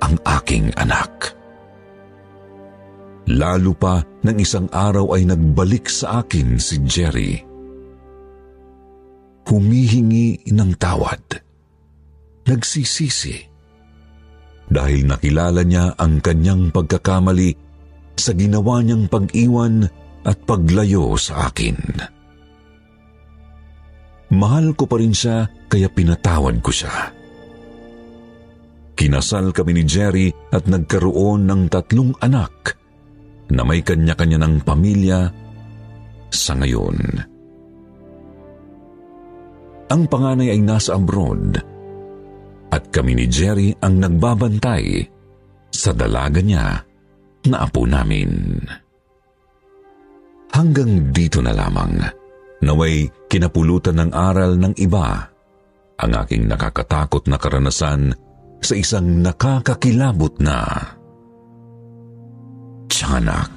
ang 0.00 0.16
aking 0.40 0.72
anak. 0.80 1.36
Lalo 3.28 3.76
pa 3.76 4.00
nang 4.24 4.40
isang 4.40 4.72
araw 4.72 5.20
ay 5.20 5.28
nagbalik 5.28 5.84
sa 5.92 6.24
akin 6.24 6.56
si 6.56 6.80
Jerry. 6.88 7.44
Humihingi 9.44 10.48
ng 10.48 10.72
tawad. 10.80 11.44
Nagsisisi. 12.48 13.49
Dahil 14.70 15.10
nakilala 15.10 15.66
niya 15.66 15.98
ang 15.98 16.22
kanyang 16.22 16.70
pagkakamali 16.70 17.50
sa 18.14 18.30
ginawa 18.30 18.78
niyang 18.80 19.10
pag-iwan 19.10 19.82
at 20.22 20.38
paglayo 20.46 21.18
sa 21.18 21.50
akin. 21.50 21.76
Mahal 24.30 24.78
ko 24.78 24.86
pa 24.86 25.02
rin 25.02 25.10
siya 25.10 25.50
kaya 25.66 25.90
pinatawad 25.90 26.62
ko 26.62 26.70
siya. 26.70 27.10
Kinasal 28.94 29.50
kami 29.50 29.80
ni 29.80 29.84
Jerry 29.88 30.28
at 30.54 30.70
nagkaroon 30.70 31.50
ng 31.50 31.66
tatlong 31.66 32.14
anak 32.22 32.78
na 33.50 33.66
may 33.66 33.82
kanya-kanya 33.82 34.38
ng 34.38 34.62
pamilya 34.62 35.26
sa 36.30 36.54
ngayon. 36.54 36.98
Ang 39.90 40.02
panganay 40.06 40.54
ay 40.54 40.62
nasa 40.62 40.94
abroad 40.94 41.58
at 42.70 42.88
kami 42.94 43.18
ni 43.18 43.26
Jerry 43.26 43.74
ang 43.82 43.98
nagbabantay 43.98 45.04
sa 45.70 45.90
dalaga 45.94 46.38
niya 46.42 46.82
na 47.50 47.56
apo 47.66 47.86
namin. 47.86 48.60
Hanggang 50.50 51.14
dito 51.14 51.38
na 51.38 51.54
lamang, 51.54 51.98
naway 52.62 53.06
kinapulutan 53.30 54.02
ng 54.02 54.10
aral 54.10 54.58
ng 54.58 54.74
iba 54.82 55.30
ang 56.00 56.12
aking 56.26 56.50
nakakatakot 56.50 57.28
na 57.30 57.36
karanasan 57.38 58.10
sa 58.60 58.74
isang 58.76 59.22
nakakakilabot 59.24 60.36
na 60.42 60.58
tiyanak. 62.90 63.48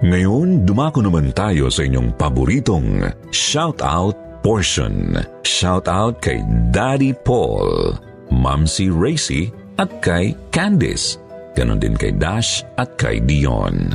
Ngayon, 0.00 0.64
dumako 0.64 1.04
naman 1.04 1.28
tayo 1.36 1.68
sa 1.68 1.84
inyong 1.84 2.16
paboritong 2.16 3.04
shout-out 3.36 4.16
portion. 4.40 5.20
Shout-out 5.44 6.24
kay 6.24 6.40
Daddy 6.72 7.12
Paul, 7.12 8.00
Mamsi 8.32 8.88
Racy 8.88 9.52
at 9.76 9.92
kay 10.00 10.32
Candice. 10.48 11.20
Ganon 11.52 11.76
din 11.76 12.00
kay 12.00 12.16
Dash 12.16 12.64
at 12.80 12.96
kay 12.96 13.20
Dion. 13.20 13.92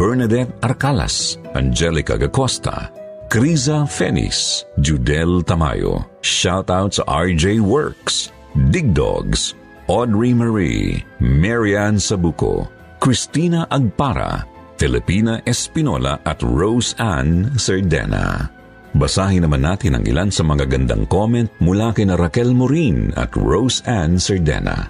Bernadette 0.00 0.56
Arcalas, 0.64 1.36
Angelica 1.52 2.16
Gacosta, 2.16 2.88
Criza 3.28 3.84
Fenis, 3.84 4.64
Judel 4.80 5.44
Tamayo. 5.44 6.00
Shoutout 6.24 6.96
sa 6.96 7.04
RJ 7.12 7.60
Works, 7.60 8.32
Dig 8.72 8.96
Dogs, 8.96 9.52
Audrey 9.84 10.32
Marie, 10.32 11.04
Marianne 11.20 12.00
Sabuco, 12.00 12.72
Christina 13.04 13.68
Agpara, 13.68 14.55
Filipina 14.76 15.40
Espinola 15.48 16.20
at 16.20 16.44
Rose 16.44 16.92
Ann 17.00 17.56
Serdena. 17.56 18.52
Basahin 18.92 19.44
naman 19.44 19.64
natin 19.64 19.96
ang 19.96 20.04
ilan 20.04 20.28
sa 20.28 20.44
mga 20.44 20.68
gandang 20.68 21.08
comment 21.08 21.48
mula 21.60 21.96
kina 21.96 22.16
Raquel 22.16 22.52
Morin 22.52 23.12
at 23.16 23.32
Rose 23.36 23.80
Ann 23.88 24.20
Serdena. 24.20 24.88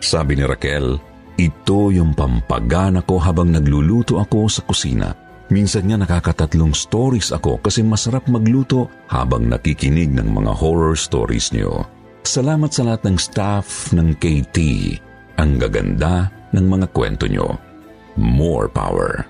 Sabi 0.00 0.40
ni 0.40 0.44
Raquel, 0.44 0.96
ito 1.36 1.80
yung 1.92 2.16
pampagana 2.16 3.04
ko 3.04 3.20
habang 3.20 3.52
nagluluto 3.52 4.20
ako 4.20 4.48
sa 4.48 4.64
kusina. 4.64 5.12
Minsan 5.52 5.88
nga 5.92 6.00
nakakatatlong 6.00 6.72
stories 6.72 7.30
ako 7.30 7.60
kasi 7.60 7.84
masarap 7.84 8.24
magluto 8.32 8.88
habang 9.12 9.46
nakikinig 9.52 10.16
ng 10.16 10.32
mga 10.32 10.52
horror 10.52 10.96
stories 10.96 11.52
niyo. 11.52 11.84
Salamat 12.24 12.72
sa 12.72 12.88
lahat 12.88 13.04
ng 13.04 13.16
staff 13.20 13.92
ng 13.92 14.16
KT. 14.16 14.58
Ang 15.36 15.60
gaganda 15.60 16.32
ng 16.56 16.66
mga 16.66 16.86
kwento 16.90 17.28
niyo 17.28 17.65
more 18.18 18.66
power. 18.66 19.24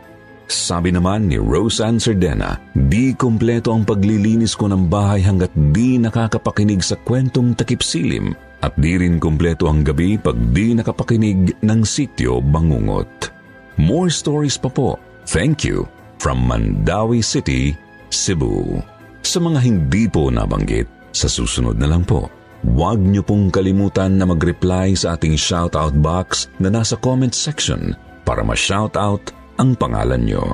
Sabi 0.47 0.95
naman 0.95 1.27
ni 1.27 1.43
Roseanne 1.43 1.99
Sardena, 1.99 2.55
di 2.71 3.11
kumpleto 3.19 3.75
ang 3.75 3.83
paglilinis 3.83 4.55
ko 4.55 4.71
ng 4.71 4.87
bahay 4.87 5.19
hanggat 5.19 5.51
di 5.75 5.99
nakakapakinig 5.99 6.87
sa 6.87 6.95
kwentong 7.03 7.59
takipsilim 7.59 8.31
at 8.63 8.71
di 8.79 8.95
rin 8.95 9.19
kumpleto 9.19 9.67
ang 9.67 9.83
gabi 9.83 10.15
pag 10.15 10.39
di 10.55 10.71
nakapakinig 10.79 11.59
ng 11.67 11.81
sityo 11.83 12.39
bangungot. 12.39 13.35
More 13.75 14.07
stories 14.07 14.55
pa 14.55 14.71
po. 14.71 15.03
Thank 15.27 15.67
you 15.67 15.91
from 16.23 16.47
Mandawi 16.47 17.27
City, 17.27 17.75
Cebu. 18.15 18.79
Sa 19.27 19.43
mga 19.43 19.59
hindi 19.67 20.07
po 20.07 20.31
nabanggit, 20.31 20.87
sa 21.11 21.27
susunod 21.27 21.75
na 21.75 21.91
lang 21.91 22.07
po. 22.07 22.31
Huwag 22.63 23.03
niyo 23.03 23.27
pong 23.27 23.51
kalimutan 23.51 24.15
na 24.15 24.31
mag-reply 24.31 24.95
sa 24.95 25.19
ating 25.19 25.35
shoutout 25.35 25.95
box 25.99 26.47
na 26.63 26.71
nasa 26.71 26.95
comment 26.95 27.35
section 27.35 27.99
para 28.27 28.43
ma-shoutout 28.43 29.31
ang 29.63 29.79
pangalan 29.79 30.27
nyo. 30.27 30.45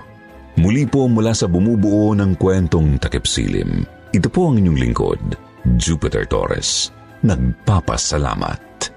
Muli 0.60 0.84
po 0.84 1.08
mula 1.08 1.32
sa 1.32 1.48
bumubuo 1.48 2.12
ng 2.12 2.36
kwentong 2.36 3.00
takipsilim. 3.00 3.88
Ito 4.12 4.28
po 4.28 4.52
ang 4.52 4.60
inyong 4.60 4.76
lingkod, 4.76 5.22
Jupiter 5.80 6.28
Torres. 6.28 6.92
Nagpapasalamat. 7.24 8.91